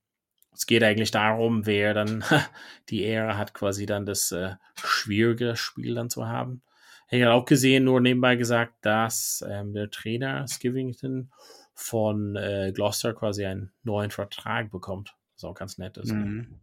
es 0.58 0.66
geht 0.66 0.82
eigentlich 0.82 1.12
darum, 1.12 1.66
wer 1.66 1.94
dann 1.94 2.24
die 2.88 3.04
Ehre 3.04 3.38
hat, 3.38 3.54
quasi 3.54 3.86
dann 3.86 4.06
das 4.06 4.32
äh, 4.32 4.56
schwierige 4.74 5.54
Spiel 5.54 5.94
dann 5.94 6.10
zu 6.10 6.26
haben. 6.26 6.62
Ich 7.10 7.22
habe 7.22 7.32
auch 7.32 7.44
gesehen, 7.44 7.84
nur 7.84 8.00
nebenbei 8.00 8.34
gesagt, 8.34 8.74
dass 8.80 9.44
ähm, 9.48 9.72
der 9.72 9.88
Trainer 9.88 10.48
Skivington 10.48 11.30
von 11.74 12.34
äh, 12.34 12.72
Gloucester 12.74 13.14
quasi 13.14 13.46
einen 13.46 13.70
neuen 13.84 14.10
Vertrag 14.10 14.72
bekommt. 14.72 15.14
Was 15.36 15.44
auch 15.44 15.54
ganz 15.54 15.78
nett 15.78 15.96
ist. 15.96 16.10
Ne? 16.10 16.18
Mhm. 16.18 16.60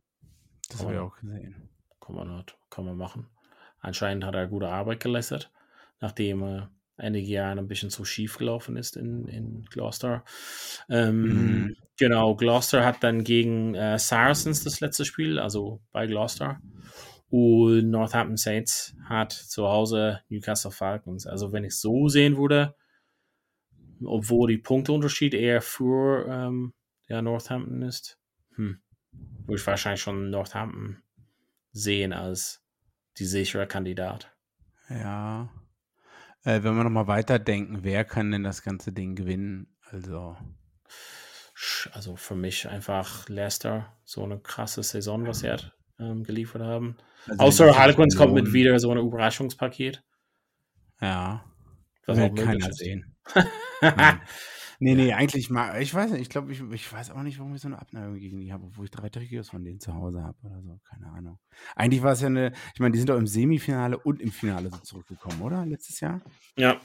Das 0.69 0.84
habe 0.84 0.93
ich 0.93 0.99
auch 0.99 1.15
gesehen. 1.15 1.69
Kann 2.01 2.15
man, 2.15 2.29
halt, 2.29 2.58
kann 2.69 2.84
man 2.84 2.97
machen. 2.97 3.27
Anscheinend 3.79 4.25
hat 4.25 4.36
er 4.36 4.47
gute 4.47 4.67
Arbeit 4.67 4.99
geleistet 4.99 5.49
nachdem 5.99 6.43
er 6.43 6.58
äh, 6.58 6.67
einige 6.97 7.27
Jahre 7.27 7.60
ein 7.60 7.67
bisschen 7.67 7.89
zu 7.89 8.05
schief 8.05 8.38
gelaufen 8.38 8.77
ist 8.77 8.97
in, 8.97 9.27
in 9.27 9.65
Gloucester. 9.65 10.23
Ähm, 10.89 11.21
mhm. 11.21 11.75
Genau, 11.97 12.36
Gloucester 12.36 12.86
hat 12.86 13.03
dann 13.03 13.23
gegen 13.23 13.75
äh, 13.75 13.97
Saracens 13.99 14.63
das 14.63 14.79
letzte 14.79 15.05
Spiel, 15.05 15.39
also 15.39 15.81
bei 15.91 16.08
Gloucester. 16.08 16.60
Und 17.29 17.89
Northampton 17.89 18.38
Saints 18.38 18.95
hat 19.05 19.34
zu 19.34 19.67
Hause 19.67 20.21
Newcastle 20.29 20.71
Falcons. 20.71 21.25
Also 21.25 21.51
wenn 21.51 21.63
ich 21.63 21.75
so 21.75 22.08
sehen 22.08 22.38
würde, 22.38 22.75
obwohl 24.03 24.49
die 24.49 24.58
Punkteunterschied 24.58 25.34
eher 25.34 25.62
für 25.62 26.25
ähm, 26.27 26.73
ja, 27.08 27.21
Northampton 27.21 27.81
ist, 27.81 28.17
hm, 28.55 28.79
würde 29.45 29.60
ich 29.60 29.67
wahrscheinlich 29.67 30.01
schon 30.01 30.29
Northampton 30.29 31.01
sehen 31.71 32.13
als 32.13 32.63
die 33.17 33.25
sichere 33.25 33.67
Kandidat. 33.67 34.31
Ja, 34.89 35.49
äh, 36.45 36.63
wenn 36.63 36.75
wir 36.75 36.84
nochmal 36.84 37.08
weiterdenken, 37.08 37.79
wer 37.81 38.05
kann 38.05 38.31
denn 38.31 38.43
das 38.43 38.63
ganze 38.63 38.91
Ding 38.91 39.15
gewinnen? 39.15 39.67
Also. 39.91 40.38
Also 41.91 42.15
für 42.15 42.36
mich 42.36 42.67
einfach 42.67 43.27
Leicester, 43.29 43.93
so 44.03 44.23
eine 44.23 44.39
krasse 44.39 44.84
Saison, 44.84 45.25
was 45.25 45.39
sie 45.39 45.49
hat, 45.49 45.73
ähm, 45.99 46.23
geliefert 46.23 46.62
haben. 46.62 46.97
Also 47.27 47.43
Außer 47.43 47.77
Harlequins 47.77 48.15
kommt 48.15 48.34
mit 48.34 48.53
wieder 48.53 48.77
so 48.79 48.91
ein 48.91 48.97
Überraschungspaket. 48.97 50.03
Ja. 51.01 51.43
Was 52.05 52.19
auch 52.19 52.36
keiner 52.36 52.71
sehen. 52.71 53.15
Nee, 54.79 54.95
nee, 54.95 55.13
eigentlich 55.13 55.49
mal, 55.49 55.81
ich 55.81 55.93
weiß 55.93 56.11
nicht, 56.11 56.21
ich 56.21 56.29
glaube, 56.29 56.51
ich, 56.51 56.61
ich 56.71 56.91
weiß 56.91 57.11
auch 57.11 57.23
nicht, 57.23 57.39
warum 57.39 57.55
ich 57.55 57.61
so 57.61 57.67
eine 57.67 57.79
Abneigung 57.79 58.15
gegen 58.15 58.39
die 58.39 58.51
habe, 58.51 58.65
obwohl 58.65 58.85
ich 58.85 58.91
drei 58.91 59.09
Trikots 59.09 59.49
von 59.49 59.63
denen 59.63 59.79
zu 59.79 59.93
Hause 59.93 60.23
habe 60.23 60.38
oder 60.43 60.61
so, 60.61 60.79
keine 60.89 61.07
Ahnung. 61.07 61.39
Eigentlich 61.75 62.01
war 62.03 62.13
es 62.13 62.21
ja 62.21 62.27
eine, 62.27 62.51
ich 62.73 62.79
meine, 62.79 62.91
die 62.91 62.99
sind 62.99 63.09
doch 63.09 63.17
im 63.17 63.27
Semifinale 63.27 63.97
und 63.97 64.21
im 64.21 64.31
Finale 64.31 64.69
so 64.69 64.77
zurückgekommen, 64.77 65.41
oder? 65.41 65.65
Letztes 65.65 65.99
Jahr? 65.99 66.21
Ja. 66.57 66.79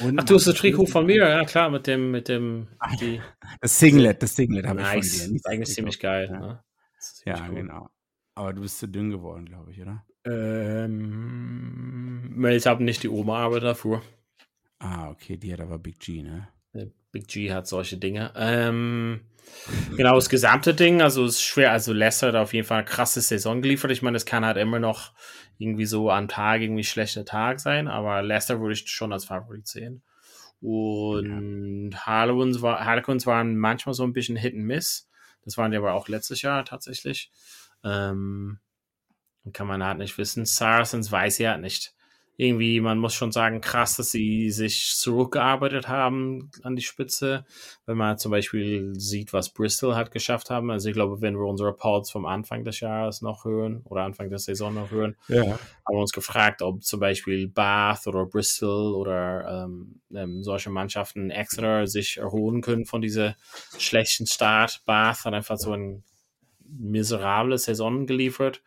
Und 0.00 0.18
Ach, 0.18 0.24
du 0.24 0.34
hast 0.36 0.46
das 0.46 0.54
Trikot 0.54 0.86
von 0.86 1.06
mir, 1.06 1.28
ja 1.28 1.44
klar, 1.44 1.68
mit 1.68 1.86
dem, 1.86 2.12
mit 2.12 2.28
dem, 2.28 2.68
die, 3.00 3.20
das 3.60 3.78
Singlet, 3.78 4.22
das 4.22 4.36
Singlet 4.36 4.66
habe 4.66 4.80
nice. 4.80 5.06
ich 5.06 5.22
von 5.22 5.28
dir. 5.28 5.32
Das 5.32 5.36
ist 5.36 5.46
eigentlich 5.46 5.74
ziemlich 5.74 5.98
geil, 5.98 6.28
ja, 6.30 6.38
ne? 6.38 6.62
ja 7.26 7.46
cool. 7.48 7.54
genau. 7.56 7.90
Aber 8.34 8.52
du 8.54 8.62
bist 8.62 8.78
zu 8.78 8.88
dünn 8.88 9.10
geworden, 9.10 9.44
glaube 9.44 9.72
ich, 9.72 9.82
oder? 9.82 10.06
Ähm, 10.24 10.92
ich 12.48 12.66
habe 12.66 12.84
nicht 12.84 13.02
die 13.02 13.08
Oma, 13.08 13.40
aber 13.44 13.60
dafür. 13.60 14.02
Ah, 14.78 15.10
okay, 15.10 15.36
die 15.36 15.52
hat 15.52 15.60
aber 15.60 15.78
Big 15.78 15.98
G, 15.98 16.22
ne? 16.22 16.48
Big 17.12 17.28
G 17.28 17.52
hat 17.52 17.66
solche 17.66 17.98
Dinge. 17.98 18.32
Ähm, 18.34 19.20
genau, 19.96 20.14
das 20.14 20.30
gesamte 20.30 20.74
Ding, 20.74 21.02
also 21.02 21.24
es 21.24 21.36
ist 21.36 21.42
schwer. 21.42 21.70
Also 21.70 21.92
Leicester 21.92 22.28
hat 22.28 22.36
auf 22.36 22.54
jeden 22.54 22.66
Fall 22.66 22.78
eine 22.78 22.86
krasse 22.86 23.20
Saison 23.20 23.60
geliefert. 23.60 23.90
Ich 23.90 24.02
meine, 24.02 24.16
es 24.16 24.24
kann 24.24 24.46
halt 24.46 24.56
immer 24.56 24.78
noch 24.78 25.12
irgendwie 25.58 25.84
so 25.84 26.10
am 26.10 26.26
Tag 26.26 26.62
irgendwie 26.62 26.84
schlechter 26.84 27.24
Tag 27.24 27.60
sein, 27.60 27.86
aber 27.86 28.22
Leicester 28.22 28.60
würde 28.60 28.72
ich 28.72 28.88
schon 28.88 29.12
als 29.12 29.26
Favorit 29.26 29.68
sehen. 29.68 30.02
Und 30.60 31.90
ja. 31.92 32.06
Harlequins, 32.06 32.62
war, 32.62 32.84
Harlequins 32.84 33.26
waren 33.26 33.56
manchmal 33.56 33.94
so 33.94 34.04
ein 34.04 34.12
bisschen 34.12 34.36
Hit 34.36 34.54
and 34.54 34.64
Miss. 34.64 35.08
Das 35.44 35.58
waren 35.58 35.70
die 35.70 35.76
aber 35.76 35.92
auch 35.92 36.08
letztes 36.08 36.40
Jahr 36.40 36.64
tatsächlich. 36.64 37.30
Ähm, 37.84 38.58
kann 39.52 39.66
man 39.66 39.84
halt 39.84 39.98
nicht 39.98 40.16
wissen. 40.18 40.46
Saracens 40.46 41.10
weiß 41.10 41.38
ja 41.38 41.58
nicht 41.58 41.94
irgendwie, 42.36 42.80
man 42.80 42.98
muss 42.98 43.14
schon 43.14 43.30
sagen, 43.30 43.60
krass, 43.60 43.96
dass 43.96 44.10
sie 44.10 44.50
sich 44.50 44.94
zurückgearbeitet 44.96 45.88
haben 45.88 46.50
an 46.62 46.76
die 46.76 46.82
Spitze. 46.82 47.44
Wenn 47.84 47.98
man 47.98 48.16
zum 48.16 48.30
Beispiel 48.30 48.94
sieht, 48.94 49.32
was 49.32 49.50
Bristol 49.50 49.94
hat 49.94 50.10
geschafft 50.10 50.48
haben. 50.48 50.70
Also 50.70 50.88
ich 50.88 50.94
glaube, 50.94 51.20
wenn 51.20 51.34
wir 51.34 51.46
unsere 51.46 51.70
Reports 51.70 52.10
vom 52.10 52.24
Anfang 52.24 52.64
des 52.64 52.80
Jahres 52.80 53.20
noch 53.20 53.44
hören 53.44 53.82
oder 53.84 54.02
Anfang 54.02 54.30
der 54.30 54.38
Saison 54.38 54.74
noch 54.74 54.90
hören, 54.90 55.16
ja. 55.28 55.42
haben 55.42 55.58
wir 55.90 56.00
uns 56.00 56.12
gefragt, 56.12 56.62
ob 56.62 56.82
zum 56.82 57.00
Beispiel 57.00 57.48
Bath 57.48 58.06
oder 58.06 58.24
Bristol 58.24 58.94
oder 58.94 59.64
ähm, 59.64 60.00
ähm, 60.14 60.42
solche 60.42 60.70
Mannschaften 60.70 61.30
Exeter 61.30 61.86
sich 61.86 62.16
erholen 62.16 62.62
können 62.62 62.86
von 62.86 63.02
dieser 63.02 63.36
schlechten 63.76 64.26
Start. 64.26 64.82
Bath 64.86 65.26
hat 65.26 65.34
einfach 65.34 65.58
so 65.58 65.72
ein 65.72 66.02
miserable 66.66 67.58
Saison 67.58 68.06
geliefert. 68.06 68.62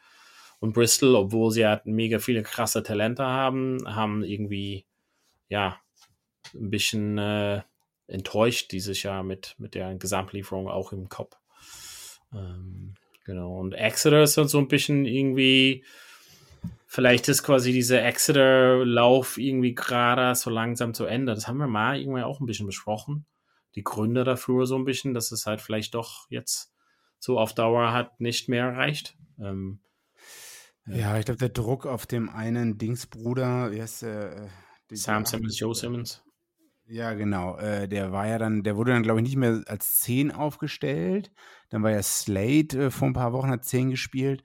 Und 0.66 0.74
Bristol, 0.74 1.14
obwohl 1.14 1.52
sie 1.52 1.68
halt 1.68 1.86
mega 1.86 2.18
viele 2.18 2.42
krasse 2.42 2.82
Talente 2.82 3.24
haben, 3.24 3.78
haben 3.86 4.24
irgendwie, 4.24 4.88
ja, 5.48 5.80
ein 6.56 6.72
bisschen 6.72 7.20
äh, 7.20 7.62
enttäuscht 8.08 8.72
dieses 8.72 9.04
Jahr 9.04 9.22
mit, 9.22 9.54
mit 9.60 9.76
der 9.76 9.94
Gesamtlieferung 9.94 10.68
auch 10.68 10.92
im 10.92 11.08
Kopf. 11.08 11.38
Ähm, 12.34 12.96
genau. 13.26 13.60
Und 13.60 13.74
Exeter 13.74 14.24
ist 14.24 14.40
dann 14.40 14.48
so 14.48 14.58
ein 14.58 14.68
bisschen 14.68 15.06
irgendwie, 15.06 15.86
vielleicht 16.88 17.30
ist 17.30 17.44
quasi 17.44 17.72
dieser 17.72 18.04
Exeter-Lauf 18.04 19.38
irgendwie 19.38 19.76
gerade 19.76 20.34
so 20.34 20.50
langsam 20.50 20.96
zu 20.96 21.06
Ende. 21.06 21.36
Das 21.36 21.48
haben 21.48 21.58
wir 21.58 21.68
mal 21.68 22.00
irgendwie 22.00 22.24
auch 22.24 22.40
ein 22.40 22.48
bisschen 22.48 22.66
besprochen. 22.66 23.28
Die 23.76 23.84
Gründe 23.84 24.24
dafür 24.24 24.66
so 24.66 24.78
ein 24.78 24.86
bisschen, 24.86 25.14
dass 25.14 25.32
es 25.32 25.46
halt 25.46 25.62
vielleicht 25.62 25.94
doch 25.94 26.26
jetzt 26.32 26.74
so 27.20 27.38
auf 27.38 27.54
Dauer 27.54 27.94
hat 27.94 28.20
nicht 28.20 28.50
mehr 28.50 28.66
erreicht. 28.66 29.16
Ähm, 29.40 29.80
ja, 30.88 31.18
ich 31.18 31.26
glaube, 31.26 31.40
der 31.40 31.50
Druck 31.50 31.86
auf 31.86 32.06
dem 32.06 32.30
einen 32.30 32.78
Dingsbruder, 32.78 33.72
wie 33.72 33.82
heißt 33.82 34.04
der? 34.04 34.50
Äh, 34.92 34.96
Sam 34.96 35.26
Simmons, 35.26 35.60
Joe 35.60 35.74
Simmons. 35.74 36.24
Ja, 36.88 37.14
genau. 37.14 37.58
Äh, 37.58 37.88
der 37.88 38.12
war 38.12 38.28
ja 38.28 38.38
dann, 38.38 38.62
der 38.62 38.78
wurde 38.78 38.92
dann, 38.92 39.02
glaube 39.02 39.20
ich, 39.20 39.24
nicht 39.26 39.38
mehr 39.38 39.64
als 39.68 40.00
10 40.02 40.32
aufgestellt. 40.32 41.32
Dann 41.70 41.82
war 41.82 41.92
ja 41.92 42.04
Slade 42.04 42.86
äh, 42.86 42.92
vor 42.92 43.08
ein 43.08 43.14
paar 43.14 43.34
Wochen, 43.34 43.50
hat 43.50 43.66
10 43.66 43.90
gespielt. 43.90 44.44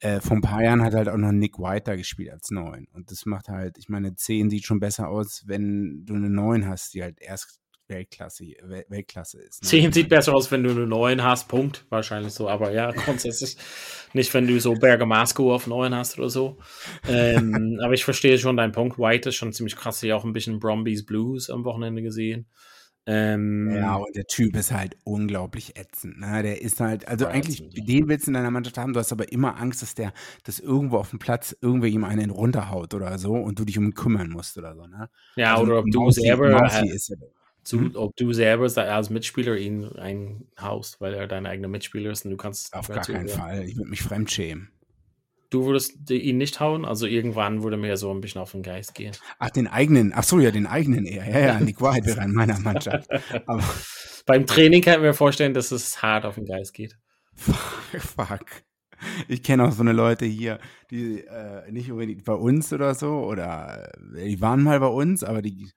Äh, 0.00 0.20
vor 0.20 0.36
ein 0.36 0.42
paar 0.42 0.62
Jahren 0.62 0.82
hat 0.82 0.94
halt 0.94 1.08
auch 1.08 1.16
noch 1.16 1.32
Nick 1.32 1.58
White 1.58 1.84
da 1.84 1.96
gespielt 1.96 2.30
als 2.30 2.50
9. 2.50 2.86
Und 2.92 3.10
das 3.10 3.24
macht 3.26 3.48
halt, 3.48 3.78
ich 3.78 3.88
meine, 3.88 4.14
10 4.14 4.50
sieht 4.50 4.64
schon 4.66 4.80
besser 4.80 5.08
aus, 5.08 5.44
wenn 5.46 6.04
du 6.04 6.14
eine 6.14 6.30
9 6.30 6.68
hast, 6.68 6.94
die 6.94 7.02
halt 7.02 7.20
erst 7.20 7.60
Weltklasse, 7.88 8.44
Weltklasse 8.88 9.40
ist. 9.40 9.62
Ne? 9.62 9.68
10 9.68 9.92
sieht 9.92 10.08
besser 10.08 10.34
aus, 10.34 10.50
wenn 10.50 10.62
du 10.62 10.70
eine 10.70 10.86
9 10.86 11.22
hast, 11.22 11.48
Punkt. 11.48 11.86
Wahrscheinlich 11.88 12.32
so, 12.32 12.48
aber 12.48 12.72
ja, 12.72 12.90
grundsätzlich 13.04 13.56
nicht, 14.12 14.32
wenn 14.34 14.46
du 14.46 14.58
so 14.60 14.74
Bergamasco 14.74 15.54
auf 15.54 15.66
9 15.66 15.94
hast 15.94 16.18
oder 16.18 16.30
so. 16.30 16.58
Ähm, 17.08 17.78
aber 17.82 17.94
ich 17.94 18.04
verstehe 18.04 18.38
schon 18.38 18.56
deinen 18.56 18.72
Punkt. 18.72 18.98
White 18.98 19.30
ist 19.30 19.36
schon 19.36 19.52
ziemlich 19.52 19.76
krass. 19.76 20.02
Ich 20.02 20.12
auch 20.12 20.24
ein 20.24 20.32
bisschen 20.32 20.58
Brombies 20.58 21.04
Blues 21.04 21.50
am 21.50 21.64
Wochenende 21.64 22.02
gesehen. 22.02 22.46
Ähm, 23.10 23.74
ja, 23.74 23.96
und 23.96 24.14
der 24.14 24.26
Typ 24.26 24.54
ist 24.54 24.70
halt 24.70 24.94
unglaublich 25.02 25.78
ätzend. 25.78 26.20
Ne? 26.20 26.42
Der 26.42 26.60
ist 26.60 26.78
halt, 26.78 27.08
also 27.08 27.24
eigentlich, 27.24 27.62
ätzend. 27.62 27.88
den 27.88 28.06
willst 28.06 28.26
du 28.26 28.30
in 28.32 28.34
deiner 28.34 28.50
Mannschaft 28.50 28.76
haben, 28.76 28.92
du 28.92 29.00
hast 29.00 29.12
aber 29.12 29.32
immer 29.32 29.58
Angst, 29.58 29.80
dass 29.80 29.94
der, 29.94 30.12
dass 30.44 30.58
irgendwo 30.58 30.98
auf 30.98 31.08
dem 31.08 31.18
Platz 31.18 31.56
irgendwer 31.62 31.88
ihm 31.88 32.04
einen 32.04 32.28
runterhaut 32.28 32.92
oder 32.92 33.16
so 33.16 33.32
und 33.32 33.58
du 33.58 33.64
dich 33.64 33.78
um 33.78 33.86
ihn 33.86 33.94
kümmern 33.94 34.28
musst 34.28 34.58
oder 34.58 34.74
so. 34.74 34.86
Ne? 34.86 35.08
Ja, 35.36 35.52
also 35.52 35.62
oder 35.62 35.78
ob 35.78 35.86
du 35.90 36.10
selber, 36.10 36.50
Mausi 36.50 36.86
ist 36.90 37.08
ja, 37.08 37.16
zu, 37.68 37.80
hm? 37.80 37.96
ob 37.96 38.16
du 38.16 38.32
selber 38.32 38.64
als 38.64 39.10
Mitspieler 39.10 39.56
ihn 39.56 39.84
einhaust, 39.92 41.00
weil 41.00 41.14
er 41.14 41.26
dein 41.26 41.46
eigener 41.46 41.68
Mitspieler 41.68 42.10
ist 42.10 42.24
und 42.24 42.32
du 42.32 42.36
kannst. 42.36 42.74
Auf 42.74 42.88
gar 42.88 43.04
keinen 43.04 43.28
Fall. 43.28 43.64
Ich 43.64 43.76
würde 43.76 43.90
mich 43.90 44.02
fremdschämen. 44.02 44.70
Du 45.50 45.64
würdest 45.64 46.10
ihn 46.10 46.36
nicht 46.36 46.60
hauen? 46.60 46.84
Also 46.84 47.06
irgendwann 47.06 47.62
würde 47.62 47.78
mir 47.78 47.96
so 47.96 48.12
ein 48.12 48.20
bisschen 48.20 48.40
auf 48.40 48.52
den 48.52 48.62
Geist 48.62 48.94
gehen. 48.94 49.16
Ach, 49.38 49.48
den 49.48 49.66
eigenen. 49.66 50.12
Ach 50.14 50.24
so, 50.24 50.40
ja, 50.40 50.50
den 50.50 50.66
eigenen 50.66 51.06
eher. 51.06 51.26
Ja, 51.26 51.38
ja, 51.38 51.60
die 51.60 51.80
Wahrheit 51.80 52.04
wäre 52.06 52.22
in 52.22 52.34
meiner 52.34 52.58
Mannschaft. 52.58 53.08
Aber 53.46 53.62
Beim 54.26 54.46
Training 54.46 54.82
kann 54.82 54.96
ich 54.96 55.00
mir 55.00 55.14
vorstellen, 55.14 55.54
dass 55.54 55.70
es 55.70 56.02
hart 56.02 56.26
auf 56.26 56.34
den 56.34 56.44
Geist 56.44 56.74
geht. 56.74 56.98
Fuck. 57.34 58.46
Ich 59.26 59.42
kenne 59.42 59.64
auch 59.64 59.72
so 59.72 59.80
eine 59.80 59.92
Leute 59.92 60.26
hier, 60.26 60.58
die 60.90 61.20
äh, 61.20 61.70
nicht 61.70 61.90
unbedingt 61.90 62.24
bei 62.24 62.34
uns 62.34 62.70
oder 62.72 62.94
so, 62.94 63.24
oder 63.24 63.90
äh, 64.16 64.28
die 64.28 64.40
waren 64.40 64.62
mal 64.62 64.80
bei 64.80 64.88
uns, 64.88 65.24
aber 65.24 65.40
die, 65.40 65.70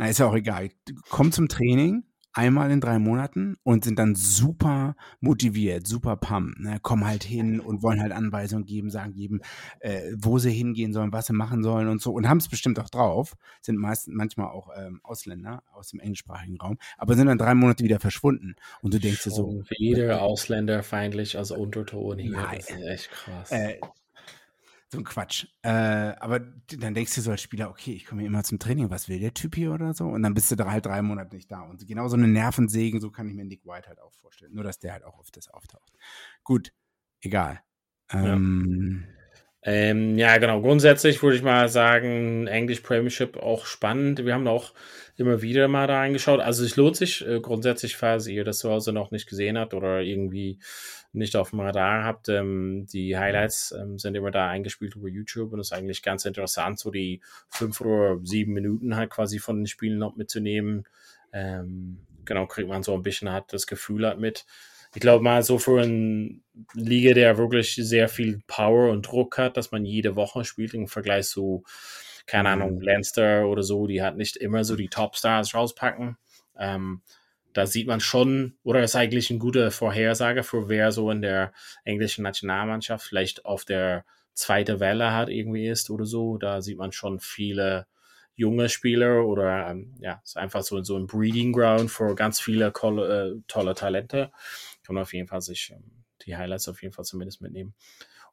na, 0.00 0.08
ist 0.08 0.18
ja 0.18 0.26
auch 0.26 0.34
egal. 0.34 0.70
Kommt 1.10 1.34
zum 1.34 1.48
Training, 1.48 2.04
einmal 2.32 2.70
in 2.70 2.80
drei 2.80 2.98
Monaten 2.98 3.56
und 3.64 3.84
sind 3.84 3.98
dann 3.98 4.14
super 4.14 4.96
motiviert, 5.20 5.86
super 5.86 6.16
pump, 6.16 6.58
ne? 6.58 6.78
kommen 6.80 7.06
halt 7.06 7.22
hin 7.22 7.60
und 7.60 7.82
wollen 7.82 8.00
halt 8.00 8.12
Anweisungen 8.12 8.64
geben, 8.64 8.88
sagen 8.88 9.12
jedem, 9.12 9.42
äh, 9.80 10.12
wo 10.16 10.38
sie 10.38 10.52
hingehen 10.52 10.94
sollen, 10.94 11.12
was 11.12 11.26
sie 11.26 11.34
machen 11.34 11.62
sollen 11.62 11.88
und 11.88 12.00
so 12.00 12.12
und 12.12 12.26
haben 12.30 12.38
es 12.38 12.48
bestimmt 12.48 12.78
auch 12.78 12.88
drauf, 12.88 13.36
sind 13.60 13.76
meistens 13.76 14.14
manchmal 14.14 14.48
auch 14.48 14.70
ähm, 14.74 15.00
Ausländer 15.02 15.62
aus 15.72 15.88
dem 15.88 16.00
englischsprachigen 16.00 16.58
Raum, 16.58 16.78
aber 16.96 17.14
sind 17.14 17.26
dann 17.26 17.36
drei 17.36 17.54
Monate 17.54 17.84
wieder 17.84 18.00
verschwunden 18.00 18.54
und 18.80 18.94
du 18.94 19.00
denkst 19.00 19.24
dir 19.24 19.30
so. 19.30 19.62
Wieder 19.78 20.22
ausländerfeindlich 20.22 21.36
als 21.36 21.50
Unterton 21.50 22.18
hier, 22.18 22.32
nein. 22.32 22.56
das 22.56 22.70
ist 22.70 22.86
echt 22.86 23.10
krass. 23.10 23.50
Äh, 23.50 23.80
so 24.90 24.98
ein 24.98 25.04
Quatsch. 25.04 25.46
Äh, 25.62 25.70
aber 25.70 26.40
dann 26.40 26.94
denkst 26.94 27.14
du 27.14 27.20
so 27.20 27.30
als 27.30 27.42
Spieler, 27.42 27.70
okay, 27.70 27.92
ich 27.92 28.06
komme 28.06 28.22
hier 28.22 28.28
immer 28.28 28.42
zum 28.42 28.58
Training, 28.58 28.90
was 28.90 29.08
will 29.08 29.20
der 29.20 29.34
Typ 29.34 29.54
hier 29.54 29.72
oder 29.72 29.94
so? 29.94 30.06
Und 30.08 30.22
dann 30.22 30.34
bist 30.34 30.50
du 30.50 30.56
da 30.56 30.70
halt 30.70 30.86
drei 30.86 31.00
Monate 31.00 31.34
nicht 31.36 31.50
da. 31.50 31.60
Und 31.60 31.86
genau 31.86 32.08
so 32.08 32.16
eine 32.16 32.26
Nervensägen, 32.26 33.00
so 33.00 33.10
kann 33.10 33.28
ich 33.28 33.34
mir 33.34 33.44
Nick 33.44 33.64
White 33.64 33.88
halt 33.88 34.00
auch 34.00 34.12
vorstellen. 34.14 34.52
Nur, 34.52 34.64
dass 34.64 34.80
der 34.80 34.92
halt 34.92 35.04
auch 35.04 35.18
auf 35.18 35.30
das 35.30 35.48
auftaucht. 35.48 35.92
Gut, 36.42 36.72
egal. 37.20 37.60
Ja. 38.12 38.34
Ähm, 38.34 39.06
ja, 39.62 40.38
genau. 40.38 40.62
Grundsätzlich 40.62 41.22
würde 41.22 41.36
ich 41.36 41.42
mal 41.42 41.68
sagen, 41.68 42.46
English 42.46 42.80
Premiership 42.80 43.36
auch 43.36 43.66
spannend. 43.66 44.24
Wir 44.24 44.32
haben 44.32 44.48
auch 44.48 44.72
immer 45.16 45.42
wieder 45.42 45.68
mal 45.68 45.86
da 45.86 45.98
reingeschaut. 45.98 46.40
Also 46.40 46.64
es 46.64 46.76
lohnt 46.76 46.96
sich 46.96 47.26
äh, 47.26 47.40
grundsätzlich, 47.40 47.96
falls 47.96 48.26
ihr 48.26 48.42
das 48.44 48.60
zu 48.60 48.70
Hause 48.70 48.92
noch 48.92 49.10
nicht 49.10 49.28
gesehen 49.28 49.58
habt 49.58 49.74
oder 49.74 50.00
irgendwie 50.00 50.58
nicht 51.12 51.36
auf 51.36 51.50
dem 51.50 51.60
Radar 51.60 52.04
habt. 52.04 52.30
Ähm, 52.30 52.86
die 52.90 53.18
Highlights 53.18 53.72
ähm, 53.72 53.98
sind 53.98 54.14
immer 54.14 54.30
da 54.30 54.48
eingespielt 54.48 54.96
über 54.96 55.08
YouTube 55.08 55.52
und 55.52 55.60
es 55.60 55.68
ist 55.68 55.72
eigentlich 55.76 56.02
ganz 56.02 56.24
interessant, 56.24 56.78
so 56.78 56.90
die 56.90 57.20
fünf 57.48 57.80
oder 57.82 58.18
sieben 58.22 58.54
Minuten 58.54 58.96
halt 58.96 59.10
quasi 59.10 59.38
von 59.38 59.58
den 59.58 59.66
Spielen 59.66 59.98
noch 59.98 60.16
mitzunehmen. 60.16 60.84
Ähm, 61.32 61.98
genau, 62.24 62.46
kriegt 62.46 62.68
man 62.68 62.82
so 62.82 62.94
ein 62.94 63.02
bisschen 63.02 63.30
halt 63.30 63.52
das 63.52 63.66
Gefühl 63.66 64.06
halt 64.06 64.18
mit. 64.18 64.46
Ich 64.94 65.00
glaube 65.00 65.22
mal 65.22 65.42
so 65.42 65.58
für 65.58 65.80
eine 65.80 66.40
Liga, 66.74 67.14
der 67.14 67.38
wirklich 67.38 67.74
sehr 67.74 68.08
viel 68.08 68.40
Power 68.46 68.90
und 68.90 69.06
Druck 69.06 69.38
hat, 69.38 69.56
dass 69.56 69.70
man 69.70 69.84
jede 69.84 70.16
Woche 70.16 70.44
spielt 70.44 70.74
im 70.74 70.88
Vergleich 70.88 71.26
zu, 71.26 71.64
keine 72.26 72.48
mhm. 72.48 72.62
Ahnung, 72.62 72.80
Lanster 72.80 73.46
oder 73.46 73.62
so, 73.62 73.86
die 73.86 74.02
halt 74.02 74.16
nicht 74.16 74.36
immer 74.36 74.64
so 74.64 74.76
die 74.76 74.88
Topstars 74.88 75.54
rauspacken. 75.54 76.16
Ähm, 76.58 77.02
da 77.52 77.66
sieht 77.66 77.86
man 77.86 78.00
schon, 78.00 78.54
oder 78.62 78.82
ist 78.82 78.96
eigentlich 78.96 79.30
eine 79.30 79.38
gute 79.38 79.70
Vorhersage 79.70 80.42
für 80.42 80.68
wer 80.68 80.92
so 80.92 81.10
in 81.10 81.22
der 81.22 81.52
englischen 81.84 82.22
Nationalmannschaft 82.22 83.04
vielleicht 83.06 83.44
auf 83.44 83.64
der 83.64 84.04
zweiten 84.34 84.80
Welle 84.80 85.12
hat 85.12 85.28
irgendwie 85.28 85.66
ist 85.68 85.90
oder 85.90 86.04
so. 86.04 86.36
Da 86.38 86.62
sieht 86.62 86.78
man 86.78 86.92
schon 86.92 87.20
viele 87.20 87.86
junge 88.36 88.68
Spieler 88.68 89.26
oder 89.26 89.68
ähm, 89.68 89.94
ja, 90.00 90.20
ist 90.24 90.36
einfach 90.36 90.62
so, 90.62 90.82
so 90.82 90.96
ein 90.96 91.06
Breeding 91.06 91.52
Ground 91.52 91.90
für 91.90 92.14
ganz 92.14 92.40
viele 92.40 92.68
äh, 92.68 93.42
tolle 93.48 93.74
Talente. 93.74 94.30
Kann 94.84 94.94
man 94.94 95.02
auf 95.02 95.12
jeden 95.12 95.28
Fall 95.28 95.40
sich 95.40 95.72
ähm, 95.74 96.04
die 96.26 96.36
Highlights 96.36 96.68
auf 96.68 96.82
jeden 96.82 96.94
Fall 96.94 97.04
zumindest 97.04 97.40
mitnehmen. 97.40 97.74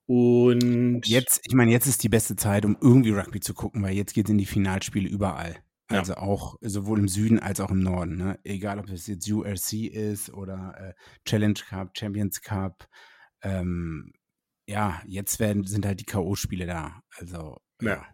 Und 0.05 1.05
jetzt, 1.05 1.41
ich 1.43 1.53
meine, 1.53 1.71
jetzt 1.71 1.86
ist 1.86 2.01
die 2.01 2.10
beste 2.10 2.38
Zeit, 2.38 2.63
um 2.63 2.77
irgendwie 2.79 3.12
Rugby 3.12 3.41
zu 3.41 3.53
gucken, 3.53 3.83
weil 3.83 3.93
jetzt 3.93 4.13
geht 4.13 4.27
es 4.27 4.31
in 4.31 4.38
die 4.38 4.45
Finalspiele 4.45 5.07
überall. 5.07 5.57
Also 5.89 6.13
ja. 6.13 6.19
auch 6.19 6.57
sowohl 6.62 6.99
im 6.99 7.07
Süden 7.07 7.39
als 7.39 7.60
auch 7.60 7.71
im 7.71 7.81
Norden. 7.81 8.17
Ne? 8.17 8.39
Egal, 8.43 8.79
ob 8.79 8.89
es 8.89 9.07
jetzt 9.07 9.29
URC 9.29 9.73
ist 9.73 10.33
oder 10.33 10.75
äh, 10.77 10.93
Challenge 11.25 11.60
Cup, 11.69 11.97
Champions 11.97 12.41
Cup. 12.41 12.88
Ähm, 13.41 14.13
ja, 14.65 15.01
jetzt 15.05 15.39
werden, 15.39 15.65
sind 15.65 15.86
halt 15.86 16.01
die 16.01 16.05
K.O.-Spiele 16.05 16.65
da. 16.65 17.01
Also, 17.17 17.57
ja. 17.81 17.89
ja. 17.89 18.05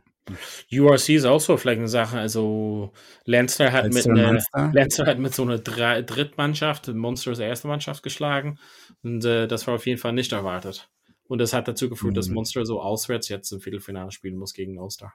URC 0.72 1.10
ist 1.10 1.26
auch 1.26 1.40
so 1.40 1.58
vielleicht 1.58 1.80
eine 1.80 1.88
Sache. 1.88 2.18
Also, 2.18 2.94
Lancer 3.26 3.72
hat, 3.72 3.92
mit, 3.94 4.08
eine, 4.08 4.42
Lancer 4.74 5.06
hat 5.06 5.20
mit 5.20 5.34
so 5.34 5.44
einer 5.44 5.60
Dr 5.60 6.02
Drittmannschaft, 6.02 6.88
Monsters 6.88 7.40
erste 7.40 7.68
Mannschaft 7.68 8.04
geschlagen. 8.04 8.58
Und 9.04 9.26
äh, 9.26 9.48
das 9.48 9.68
war 9.68 9.76
auf 9.76 9.86
jeden 9.86 10.00
Fall 10.00 10.14
nicht 10.14 10.32
erwartet. 10.32 10.90
Und 11.28 11.40
das 11.40 11.54
hat 11.54 11.68
dazu 11.68 11.90
geführt, 11.90 12.14
mhm. 12.14 12.16
dass 12.16 12.30
Monster 12.30 12.66
so 12.66 12.82
auswärts 12.82 13.30
jetzt 13.30 13.52
im 13.52 13.60
Viertelfinale 13.60 14.12
spielen 14.12 14.38
muss 14.38 14.54
gegen 14.54 14.80
Ulster. 14.80 15.14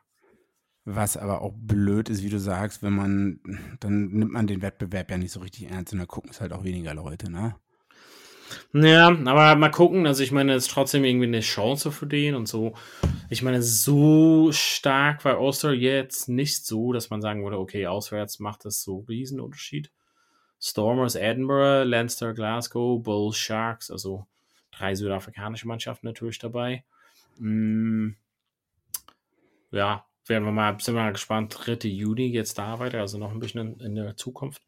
Was 0.84 1.16
aber 1.16 1.42
auch 1.42 1.52
blöd 1.54 2.08
ist, 2.08 2.22
wie 2.22 2.30
du 2.30 2.40
sagst, 2.40 2.82
wenn 2.82 2.94
man, 2.94 3.40
dann 3.80 4.08
nimmt 4.08 4.32
man 4.32 4.46
den 4.46 4.62
Wettbewerb 4.62 5.10
ja 5.10 5.18
nicht 5.18 5.32
so 5.32 5.40
richtig 5.40 5.70
ernst 5.70 5.92
und 5.92 5.98
da 5.98 6.06
gucken 6.06 6.30
es 6.30 6.40
halt 6.40 6.52
auch 6.52 6.64
weniger 6.64 6.94
Leute, 6.94 7.30
ne? 7.30 7.56
Ja, 8.72 9.08
aber 9.08 9.56
mal 9.56 9.70
gucken. 9.70 10.06
Also 10.06 10.22
ich 10.22 10.32
meine, 10.32 10.54
es 10.54 10.66
ist 10.66 10.72
trotzdem 10.72 11.04
irgendwie 11.04 11.26
eine 11.26 11.40
Chance 11.40 11.90
für 11.92 12.06
den 12.06 12.34
und 12.34 12.46
so. 12.46 12.74
Ich 13.30 13.42
meine, 13.42 13.62
so 13.62 14.50
stark 14.52 15.24
war 15.24 15.40
Ulster 15.40 15.72
jetzt 15.72 16.28
nicht 16.28 16.64
so, 16.64 16.92
dass 16.92 17.10
man 17.10 17.20
sagen 17.20 17.42
würde, 17.44 17.58
okay, 17.58 17.86
auswärts 17.86 18.38
macht 18.38 18.64
das 18.64 18.82
so 18.82 18.98
einen 18.98 19.06
Riesenunterschied. 19.06 19.90
Stormers 20.60 21.14
Edinburgh, 21.14 21.84
Leinster 21.84 22.34
Glasgow, 22.34 23.02
Bulls 23.02 23.36
Sharks, 23.36 23.90
also 23.90 24.26
drei 24.72 24.94
südafrikanische 24.94 25.68
Mannschaften 25.68 26.06
natürlich 26.06 26.38
dabei. 26.38 26.84
Mm, 27.38 28.10
ja, 29.70 30.04
werden 30.26 30.44
wir 30.44 30.52
mal, 30.52 30.78
sind 30.80 30.94
wir 30.94 31.02
mal 31.02 31.12
gespannt, 31.12 31.56
3. 31.56 31.88
Juni 31.88 32.28
jetzt 32.28 32.58
da 32.58 32.78
weiter, 32.78 33.00
also 33.00 33.18
noch 33.18 33.30
ein 33.30 33.40
bisschen 33.40 33.74
in, 33.74 33.80
in 33.80 33.94
der 33.94 34.16
Zukunft. 34.16 34.62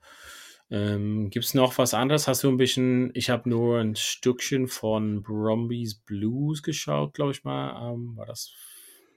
Ähm, 0.71 1.31
Gibt 1.31 1.45
es 1.45 1.55
noch 1.55 1.77
was 1.79 1.95
anderes? 1.95 2.29
Hast 2.29 2.45
du 2.45 2.49
ein 2.49 2.57
bisschen, 2.57 3.11
ich 3.15 3.29
habe 3.29 3.49
nur 3.49 3.81
ein 3.81 3.97
Stückchen 3.97 4.69
von 4.69 5.23
Brombies 5.23 5.97
Blues 5.97 6.63
geschaut, 6.63 7.15
glaube 7.15 7.33
ich 7.33 7.43
mal. 7.43 7.93
Ähm, 7.93 8.17
war 8.17 8.27
das, 8.27 8.53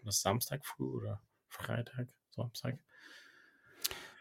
das 0.04 0.22
Samstag 0.22 0.66
früh 0.66 0.86
oder 0.86 1.22
Freitag, 1.48 2.08
Samstag? 2.32 2.80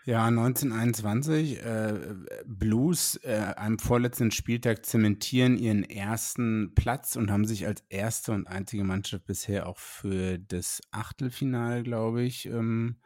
Ja, 0.04 0.26
1921. 0.26 1.64
Äh, 1.64 2.16
Blues 2.44 3.16
äh, 3.22 3.54
am 3.56 3.78
vorletzten 3.78 4.32
Spieltag 4.32 4.84
zementieren 4.84 5.56
ihren 5.56 5.84
ersten 5.84 6.74
Platz 6.74 7.14
und 7.14 7.30
haben 7.30 7.46
sich 7.46 7.66
als 7.66 7.84
erste 7.88 8.32
und 8.32 8.48
einzige 8.48 8.82
Mannschaft 8.82 9.26
bisher 9.26 9.68
auch 9.68 9.78
für 9.78 10.38
das 10.38 10.80
Achtelfinale, 10.90 11.84
glaube 11.84 12.24
ich, 12.24 12.46
ähm, 12.46 12.96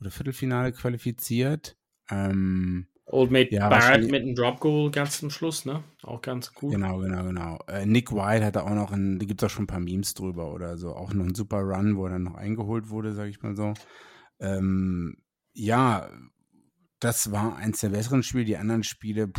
oder 0.00 0.12
Viertelfinale 0.12 0.72
qualifiziert. 0.72 1.76
Ähm, 2.08 2.86
Old 3.06 3.30
Mate 3.30 3.54
ja, 3.54 3.68
Barrett 3.68 4.10
mit 4.10 4.22
einem 4.22 4.34
Drop 4.34 4.60
Goal 4.60 4.90
ganz 4.90 5.18
zum 5.18 5.30
Schluss, 5.30 5.64
ne? 5.64 5.82
Auch 6.02 6.22
ganz 6.22 6.54
gut. 6.54 6.72
Genau, 6.72 6.98
genau, 6.98 7.24
genau. 7.24 7.58
Äh, 7.66 7.84
Nick 7.84 8.12
White 8.12 8.44
hatte 8.44 8.64
auch 8.64 8.74
noch 8.74 8.92
ein, 8.92 9.18
da 9.18 9.26
gibt 9.26 9.42
es 9.42 9.46
auch 9.46 9.50
schon 9.50 9.64
ein 9.64 9.68
paar 9.68 9.80
Memes 9.80 10.14
drüber 10.14 10.52
oder 10.52 10.78
so, 10.78 10.94
auch 10.94 11.12
noch 11.12 11.24
ein 11.24 11.34
super 11.34 11.58
Run, 11.58 11.96
wo 11.96 12.06
er 12.06 12.12
dann 12.12 12.22
noch 12.22 12.36
eingeholt 12.36 12.90
wurde, 12.90 13.12
sage 13.12 13.30
ich 13.30 13.42
mal 13.42 13.56
so. 13.56 13.74
Ähm, 14.38 15.16
ja, 15.52 16.08
das 17.00 17.32
war 17.32 17.56
eins 17.56 17.80
der 17.80 17.90
besseren 17.90 18.22
Spiele. 18.22 18.44
Die 18.44 18.56
anderen 18.56 18.84
Spiele 18.84 19.32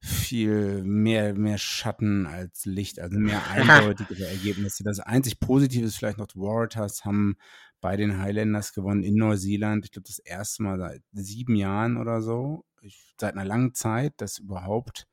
viel 0.00 0.84
mehr, 0.84 1.34
mehr 1.34 1.58
Schatten 1.58 2.26
als 2.26 2.64
Licht, 2.64 3.00
also 3.00 3.18
mehr 3.18 3.42
eindeutige 3.50 4.26
Ergebnisse. 4.26 4.84
Das 4.84 5.00
einzig 5.00 5.40
Positive 5.40 5.84
ist 5.84 5.96
vielleicht 5.96 6.18
noch, 6.18 6.28
die 6.28 6.38
Waratahs 6.38 7.04
haben 7.04 7.36
bei 7.80 7.96
den 7.96 8.18
Highlanders 8.18 8.72
gewonnen 8.72 9.02
in 9.02 9.14
Neuseeland. 9.16 9.84
Ich 9.84 9.92
glaube, 9.92 10.08
das 10.08 10.18
erste 10.18 10.62
Mal 10.62 10.78
seit 10.78 11.02
sieben 11.12 11.54
Jahren 11.54 11.96
oder 11.96 12.22
so. 12.22 12.64
Ich, 12.80 13.14
seit 13.18 13.34
einer 13.34 13.44
langen 13.44 13.74
Zeit, 13.74 14.14
dass 14.18 14.38
überhaupt, 14.38 15.06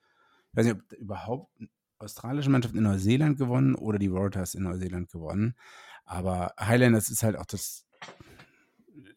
ich 0.51 0.57
weiß 0.57 0.65
nicht, 0.65 0.75
ob 0.75 0.93
überhaupt 0.93 1.51
australische 1.99 2.49
Mannschaft 2.49 2.75
in 2.75 2.83
Neuseeland 2.83 3.37
gewonnen 3.37 3.75
oder 3.75 3.99
die 3.99 4.11
Waratahs 4.11 4.55
in 4.55 4.63
Neuseeland 4.63 5.09
gewonnen. 5.09 5.55
Aber 6.03 6.53
Highlanders 6.59 7.09
ist 7.09 7.23
halt 7.23 7.37
auch 7.37 7.45
das 7.45 7.85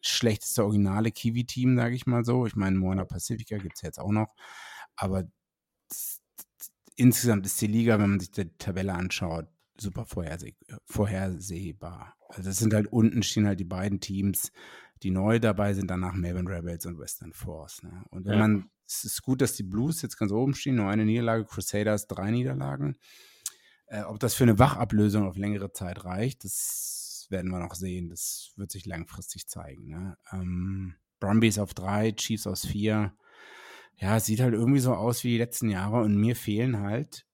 schlechteste 0.01 0.63
originale 0.63 1.11
Kiwi-Team, 1.11 1.75
sage 1.75 1.95
ich 1.95 2.07
mal 2.07 2.23
so. 2.23 2.45
Ich 2.45 2.55
meine, 2.55 2.77
Moana 2.77 3.05
Pacifica 3.05 3.57
gibt 3.57 3.75
es 3.75 3.81
jetzt 3.81 3.99
auch 3.99 4.11
noch. 4.11 4.33
Aber 4.95 5.25
insgesamt 6.95 7.45
ist 7.45 7.59
die 7.61 7.67
Liga, 7.67 7.99
wenn 7.99 8.11
man 8.11 8.19
sich 8.19 8.31
die 8.31 8.49
Tabelle 8.57 8.93
anschaut, 8.93 9.47
super 9.77 10.05
vorherseh 10.05 10.55
vorhersehbar. 10.85 12.15
Also 12.29 12.49
es 12.51 12.57
sind 12.57 12.73
halt 12.73 12.87
unten 12.87 13.23
stehen 13.23 13.47
halt 13.47 13.59
die 13.59 13.65
beiden 13.65 13.99
Teams, 13.99 14.51
die 15.01 15.11
neu 15.11 15.39
dabei 15.39 15.73
sind, 15.73 15.89
danach 15.89 16.13
Melbourne 16.13 16.49
Rebels 16.49 16.85
und 16.85 16.99
Western 16.99 17.33
Force. 17.33 17.83
Ne? 17.83 18.03
Und 18.11 18.25
wenn 18.25 18.33
ja. 18.33 18.39
man, 18.39 18.69
es 18.85 19.03
ist 19.03 19.21
gut, 19.23 19.41
dass 19.41 19.53
die 19.53 19.63
Blues 19.63 20.01
jetzt 20.01 20.17
ganz 20.17 20.31
oben 20.31 20.53
stehen, 20.53 20.75
nur 20.75 20.89
eine 20.89 21.05
Niederlage, 21.05 21.45
Crusaders 21.45 22.07
drei 22.07 22.31
Niederlagen. 22.31 22.97
Äh, 23.87 24.03
ob 24.03 24.19
das 24.19 24.35
für 24.35 24.43
eine 24.43 24.59
Wachablösung 24.59 25.27
auf 25.27 25.37
längere 25.37 25.71
Zeit 25.71 26.05
reicht, 26.05 26.43
das 26.43 27.27
werden 27.29 27.49
wir 27.49 27.59
noch 27.59 27.75
sehen. 27.75 28.09
Das 28.09 28.53
wird 28.55 28.71
sich 28.71 28.85
langfristig 28.85 29.47
zeigen. 29.47 29.87
Ne? 29.89 30.17
Ähm, 30.31 30.95
Brumbies 31.19 31.57
auf 31.57 31.73
drei, 31.73 32.11
Chiefs 32.11 32.45
aus 32.45 32.65
vier. 32.65 33.13
Ja, 33.97 34.17
es 34.17 34.25
sieht 34.25 34.39
halt 34.39 34.53
irgendwie 34.53 34.79
so 34.79 34.93
aus 34.93 35.23
wie 35.23 35.31
die 35.31 35.37
letzten 35.37 35.69
Jahre 35.69 36.01
und 36.01 36.15
mir 36.15 36.35
fehlen 36.35 36.79
halt 36.79 37.25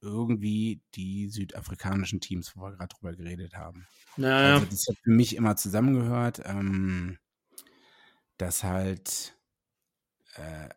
irgendwie 0.00 0.80
die 0.94 1.28
südafrikanischen 1.28 2.20
Teams, 2.20 2.56
wo 2.56 2.62
wir 2.62 2.72
gerade 2.72 2.94
drüber 2.94 3.14
geredet 3.14 3.54
haben. 3.54 3.86
Naja. 4.16 4.54
Also 4.54 4.66
das 4.66 4.86
hat 4.88 4.96
für 5.02 5.10
mich 5.10 5.36
immer 5.36 5.56
zusammengehört, 5.56 6.42
ähm, 6.44 7.18
dass 8.36 8.64
halt, 8.64 9.36
äh, 10.36 10.68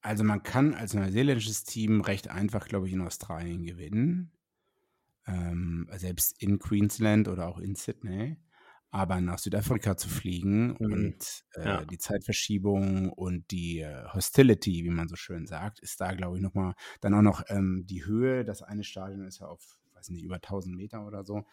also 0.00 0.24
man 0.24 0.42
kann 0.42 0.74
als 0.74 0.94
neuseeländisches 0.94 1.64
Team 1.64 2.00
recht 2.00 2.28
einfach, 2.28 2.66
glaube 2.66 2.88
ich, 2.88 2.92
in 2.92 3.00
Australien 3.00 3.64
gewinnen. 3.64 4.32
Ähm, 5.26 5.88
selbst 5.96 6.42
in 6.42 6.58
Queensland 6.58 7.28
oder 7.28 7.46
auch 7.46 7.58
in 7.58 7.76
Sydney. 7.76 8.36
Aber 8.94 9.22
nach 9.22 9.38
Südafrika 9.38 9.96
zu 9.96 10.10
fliegen 10.10 10.76
mhm. 10.78 10.92
und 10.92 11.44
äh, 11.54 11.64
ja. 11.64 11.84
die 11.84 11.96
Zeitverschiebung 11.96 13.10
und 13.10 13.50
die 13.50 13.80
äh, 13.80 14.04
Hostility, 14.12 14.84
wie 14.84 14.90
man 14.90 15.08
so 15.08 15.16
schön 15.16 15.46
sagt, 15.46 15.80
ist 15.80 15.98
da, 16.00 16.12
glaube 16.12 16.36
ich, 16.36 16.42
nochmal, 16.42 16.74
dann 17.00 17.14
auch 17.14 17.22
noch 17.22 17.42
ähm, 17.48 17.84
die 17.86 18.04
Höhe. 18.04 18.44
Das 18.44 18.62
eine 18.62 18.84
Stadion 18.84 19.26
ist 19.26 19.40
ja 19.40 19.46
auf, 19.46 19.78
weiß 19.94 20.10
nicht, 20.10 20.22
über 20.22 20.34
1000 20.36 20.76
Meter 20.76 21.06
oder 21.06 21.24
so. 21.24 21.46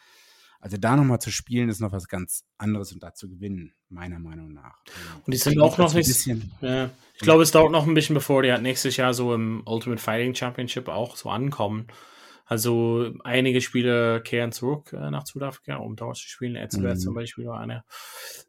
Also 0.59 0.75
da 0.75 0.97
nochmal 0.97 1.19
zu 1.19 1.31
spielen, 1.31 1.69
ist 1.69 1.79
noch 1.79 1.93
was 1.93 2.09
ganz 2.09 2.43
anderes 2.57 2.91
und 2.91 3.01
da 3.01 3.13
zu 3.13 3.29
gewinnen, 3.29 3.73
meiner 3.87 4.19
Meinung 4.19 4.51
nach. 4.51 4.81
Und 5.25 5.33
die 5.33 5.37
sind 5.37 5.61
auch 5.61 5.77
noch 5.77 5.93
nicht. 5.93 6.27
Ja. 6.59 6.89
Ich 7.13 7.21
glaube, 7.21 7.43
es 7.43 7.51
dauert 7.51 7.71
noch 7.71 7.87
ein 7.87 7.93
bisschen, 7.93 8.15
bevor 8.15 8.43
die 8.43 8.51
halt 8.51 8.61
nächstes 8.61 8.97
Jahr 8.97 9.13
so 9.13 9.33
im 9.33 9.63
Ultimate 9.65 10.01
Fighting 10.01 10.35
Championship 10.35 10.89
auch 10.89 11.15
so 11.15 11.29
ankommen. 11.29 11.87
Also 12.49 13.13
einige 13.23 13.61
Spieler 13.61 14.21
kehren 14.21 14.51
zurück 14.51 14.91
äh, 14.91 15.11
nach 15.11 15.27
Südafrika, 15.27 15.75
um 15.75 15.95
dort 15.95 16.17
zu 16.17 16.27
spielen. 16.27 16.55
Etzberg 16.55 16.95
mhm. 16.95 16.99
zum 16.99 17.13
Beispiel 17.13 17.45
war 17.45 17.59
einer. 17.59 17.85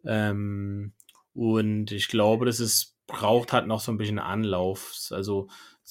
Ähm, 0.07 0.95
und 1.35 1.93
ich 1.93 2.09
glaube, 2.09 2.47
dass 2.47 2.61
es 2.61 2.97
braucht 3.07 3.53
halt 3.53 3.67
noch 3.67 3.81
so 3.81 3.93
ein 3.93 3.99
bisschen 3.99 4.19
Anlauf. 4.19 4.95
Also 5.11 5.49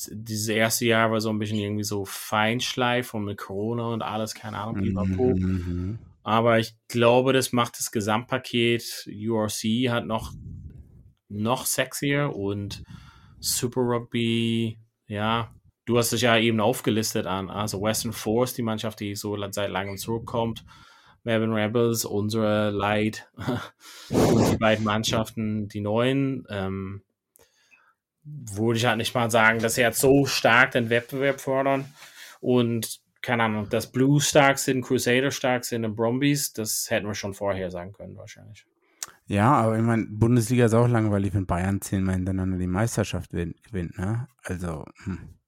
dieses 0.09 0.47
erste 0.47 0.87
Jahr 0.87 1.11
war 1.11 1.21
so 1.21 1.29
ein 1.29 1.37
bisschen 1.37 1.59
irgendwie 1.59 1.83
so 1.83 2.03
Feinschleif 2.03 3.13
und 3.13 3.25
mit 3.25 3.37
Corona 3.37 3.89
und 3.89 4.01
alles, 4.01 4.33
keine 4.33 4.57
Ahnung, 4.57 4.81
pipapo. 4.81 5.35
Mhm. 5.35 5.99
Aber 6.23 6.57
ich 6.57 6.75
glaube, 6.87 7.31
das 7.31 7.53
macht 7.53 7.77
das 7.77 7.91
Gesamtpaket. 7.91 9.07
URC 9.07 9.91
hat 9.91 10.07
noch, 10.07 10.33
noch 11.27 11.67
sexier 11.67 12.35
und 12.35 12.83
Super 13.39 13.81
Rugby, 13.81 14.79
ja, 15.05 15.53
du 15.89 15.97
hast 15.97 16.13
es 16.13 16.21
ja 16.21 16.37
eben 16.37 16.59
aufgelistet 16.59 17.25
an, 17.25 17.49
also 17.49 17.81
Western 17.81 18.13
Force, 18.13 18.53
die 18.53 18.61
Mannschaft, 18.61 18.99
die 18.99 19.15
so 19.15 19.35
seit 19.51 19.71
langem 19.71 19.97
zurückkommt, 19.97 20.63
Melbourne 21.23 21.55
Rebels, 21.55 22.05
unsere 22.05 22.69
Light 22.69 23.27
die 24.09 24.57
beiden 24.57 24.85
Mannschaften, 24.85 25.67
die 25.67 25.81
neuen, 25.81 26.45
ähm, 26.49 27.01
würde 28.23 28.77
ich 28.77 28.85
halt 28.85 28.97
nicht 28.97 29.15
mal 29.15 29.31
sagen, 29.31 29.59
dass 29.59 29.75
sie 29.75 29.81
jetzt 29.81 29.99
so 29.99 30.27
stark 30.27 30.71
den 30.71 30.91
Wettbewerb 30.91 31.41
fördern 31.41 31.85
und 32.39 32.99
keine 33.23 33.43
Ahnung, 33.43 33.67
dass 33.69 33.91
Blues 33.91 34.29
stark 34.29 34.59
sind, 34.59 34.83
Crusader 34.83 35.31
stark 35.31 35.65
sind 35.65 35.85
und 35.85 35.95
Brombies, 35.95 36.53
das 36.53 36.91
hätten 36.91 37.07
wir 37.07 37.15
schon 37.15 37.33
vorher 37.33 37.71
sagen 37.71 37.93
können 37.93 38.15
wahrscheinlich. 38.15 38.65
Ja, 39.25 39.53
aber 39.53 39.75
ich 39.75 39.83
meine, 39.83 40.05
Bundesliga 40.05 40.65
ist 40.65 40.73
auch 40.75 40.87
langweilig, 40.87 41.33
wenn 41.33 41.47
Bayern 41.47 41.81
zehnmal 41.81 42.15
hintereinander 42.15 42.59
die 42.59 42.67
Meisterschaft 42.67 43.31
gewinnt, 43.31 43.97
ne? 43.97 44.27
Also, 44.43 44.85
hm. 45.03 45.38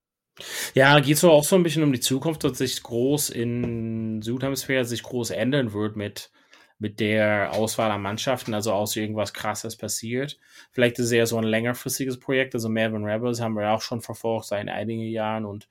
Ja, 0.74 1.00
geht 1.00 1.17
so 1.17 1.32
auch 1.32 1.44
so 1.44 1.56
ein 1.56 1.63
bisschen 1.63 1.84
um 1.84 1.91
die 1.91 2.00
Zukunft, 2.00 2.44
dass 2.44 2.58
sich 2.58 2.82
groß 2.82 3.30
in 3.30 4.22
Südhemisphäre 4.22 4.86
sich 4.86 5.04
groß 5.04 5.32
ändern 5.32 5.74
wird 5.74 5.96
mit, 5.96 6.32
mit 6.80 7.00
der 7.00 7.52
Auswahl 7.54 7.91
an 7.91 8.02
Mannschaften, 8.02 8.54
also 8.54 8.74
aus 8.74 8.96
irgendwas 8.96 9.34
krasses 9.34 9.76
passiert. 9.76 10.39
Vielleicht 10.72 11.00
ist 11.00 11.08
es 11.08 11.12
eher 11.12 11.28
so 11.28 11.38
ein 11.38 11.44
längerfristiges 11.44 12.20
Projekt. 12.20 12.56
Also 12.56 12.70
Melbourne 12.70 13.06
Rebels 13.06 13.41
haben 13.41 13.56
wir 13.56 13.72
auch 13.72 13.82
schon 13.82 14.02
verfolgt 14.02 14.46
seit 14.46 14.67
einigen 14.70 15.04
Jahren 15.04 15.46
und 15.46 15.67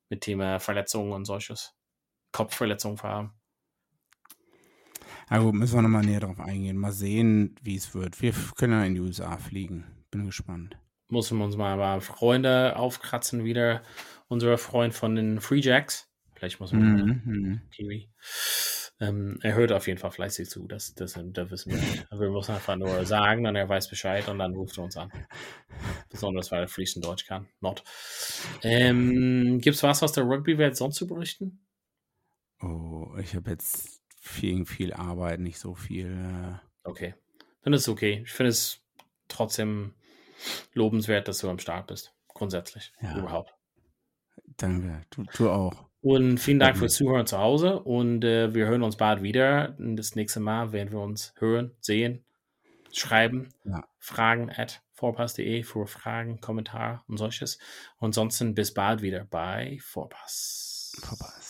Mit 0.08 0.22
Thema 0.22 0.58
Verletzungen 0.58 1.12
und 1.12 1.24
solches. 1.24 1.74
Kopfverletzungen 2.32 2.96
vor 2.96 3.10
allem. 3.10 3.30
Na 5.30 5.38
gut, 5.38 5.54
müssen 5.54 5.76
wir 5.76 5.82
nochmal 5.82 6.04
näher 6.04 6.18
drauf 6.18 6.40
eingehen. 6.40 6.76
Mal 6.76 6.90
sehen, 6.90 7.54
wie 7.62 7.76
es 7.76 7.94
wird. 7.94 8.20
Wir 8.20 8.34
können 8.56 8.72
ja 8.72 8.84
in 8.84 8.94
die 8.94 9.00
USA 9.00 9.36
fliegen. 9.36 9.84
Bin 10.10 10.26
gespannt. 10.26 10.76
Müssen 11.08 11.38
wir 11.38 11.44
uns 11.44 11.56
mal 11.56 11.72
aber 11.72 12.00
Freunde 12.00 12.76
aufkratzen 12.76 13.44
wieder. 13.44 13.82
Unser 14.26 14.58
Freund 14.58 14.92
von 14.92 15.14
den 15.14 15.40
Free 15.40 15.60
Jacks. 15.60 16.08
Vielleicht 16.34 16.58
muss 16.58 16.72
man 16.72 16.82
mhm. 16.82 17.22
mhm. 17.24 17.60
Kiwi. 17.70 18.10
Ähm, 18.98 19.38
er 19.42 19.54
hört 19.54 19.70
auf 19.70 19.86
jeden 19.86 20.00
Fall 20.00 20.10
fleißig 20.10 20.50
zu, 20.50 20.66
das, 20.66 20.94
das, 20.94 21.18
das 21.18 21.50
wissen 21.50 21.72
wir 21.72 21.78
nicht. 21.78 22.10
Wir 22.10 22.30
müssen 22.30 22.52
einfach 22.52 22.76
nur 22.76 23.06
sagen, 23.06 23.44
dann 23.44 23.56
er 23.56 23.68
weiß 23.68 23.88
Bescheid 23.88 24.28
und 24.28 24.38
dann 24.38 24.54
ruft 24.54 24.76
er 24.78 24.84
uns 24.84 24.96
an. 24.96 25.12
Besonders 26.10 26.50
weil 26.50 26.62
er 26.62 26.68
fließend 26.68 27.04
Deutsch 27.04 27.26
kann. 27.26 27.46
Not. 27.60 27.84
Ähm, 28.62 29.60
Gibt 29.60 29.76
es 29.76 29.82
was 29.82 30.02
aus 30.02 30.12
der 30.12 30.24
Rugby-Welt 30.24 30.76
sonst 30.76 30.96
zu 30.96 31.06
berichten? 31.06 31.60
Oh, 32.60 33.16
ich 33.18 33.34
habe 33.34 33.50
jetzt 33.50 33.99
viel, 34.20 34.66
viel 34.66 34.92
Arbeit, 34.92 35.40
nicht 35.40 35.58
so 35.58 35.74
viel. 35.74 36.06
Äh 36.06 36.88
okay. 36.88 37.14
Dann 37.62 37.72
ist 37.72 37.82
es 37.82 37.88
okay. 37.88 38.22
Ich 38.24 38.32
finde 38.32 38.50
es 38.50 38.80
trotzdem 39.28 39.94
lobenswert, 40.72 41.26
dass 41.26 41.38
du 41.38 41.48
am 41.48 41.58
Start 41.58 41.88
bist. 41.88 42.14
Grundsätzlich. 42.28 42.92
Ja. 43.00 43.18
Überhaupt. 43.18 43.54
Danke. 44.56 45.02
Du, 45.10 45.24
du 45.36 45.50
auch. 45.50 45.90
Und 46.02 46.38
vielen 46.38 46.58
Dank 46.58 46.78
fürs 46.78 46.94
Zuhören 46.94 47.26
zu 47.26 47.38
Hause 47.38 47.80
und 47.80 48.24
äh, 48.24 48.54
wir 48.54 48.66
hören 48.66 48.82
uns 48.82 48.96
bald 48.96 49.22
wieder. 49.22 49.76
Das 49.78 50.14
nächste 50.14 50.40
Mal 50.40 50.72
werden 50.72 50.92
wir 50.92 51.00
uns 51.00 51.34
hören, 51.38 51.72
sehen. 51.80 52.24
schreiben. 52.92 53.50
Ja. 53.64 53.84
Fragen 53.98 54.50
at 54.50 54.82
vorpass.de 54.92 55.62
für 55.62 55.86
Fragen, 55.86 56.40
Kommentare 56.40 57.02
und 57.06 57.18
solches. 57.18 57.58
Und 57.98 58.06
ansonsten 58.06 58.54
bis 58.54 58.72
bald 58.72 59.02
wieder 59.02 59.24
bei 59.24 59.78
Vorpass. 59.82 60.96
Vorpass. 61.02 61.49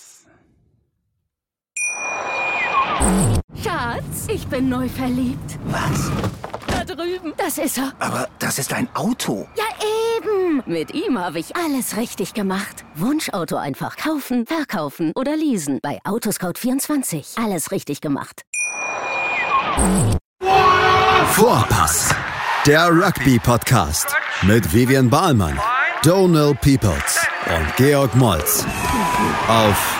Schatz, 3.63 4.27
ich 4.29 4.47
bin 4.47 4.69
neu 4.69 4.89
verliebt. 4.89 5.59
Was? 5.67 6.11
Da 6.67 6.85
drüben. 6.85 7.33
Das 7.37 7.59
ist 7.59 7.79
er. 7.79 7.93
Aber 7.99 8.29
das 8.39 8.59
ist 8.59 8.73
ein 8.73 8.89
Auto. 8.95 9.47
Ja, 9.57 9.65
eben. 10.17 10.63
Mit 10.67 10.95
ihm 10.95 11.19
habe 11.19 11.39
ich 11.39 11.57
alles 11.57 11.97
richtig 11.97 12.35
gemacht. 12.35 12.85
Wunschauto 12.95 13.57
einfach 13.57 13.97
kaufen, 13.97 14.47
verkaufen 14.47 15.13
oder 15.15 15.37
leasen. 15.37 15.81
Bei 15.83 15.99
Autoscout24. 16.05 17.43
Alles 17.43 17.71
richtig 17.71 18.01
gemacht. 18.01 18.43
Vorpass, 21.33 22.15
der 22.67 22.89
Rugby-Podcast 22.89 24.15
mit 24.43 24.73
Vivian 24.75 25.09
Bahlmann, 25.09 25.59
Donal 26.03 26.55
Peoples 26.55 27.27
und 27.47 27.77
Georg 27.77 28.15
Moltz 28.15 28.65
auf 29.49 30.00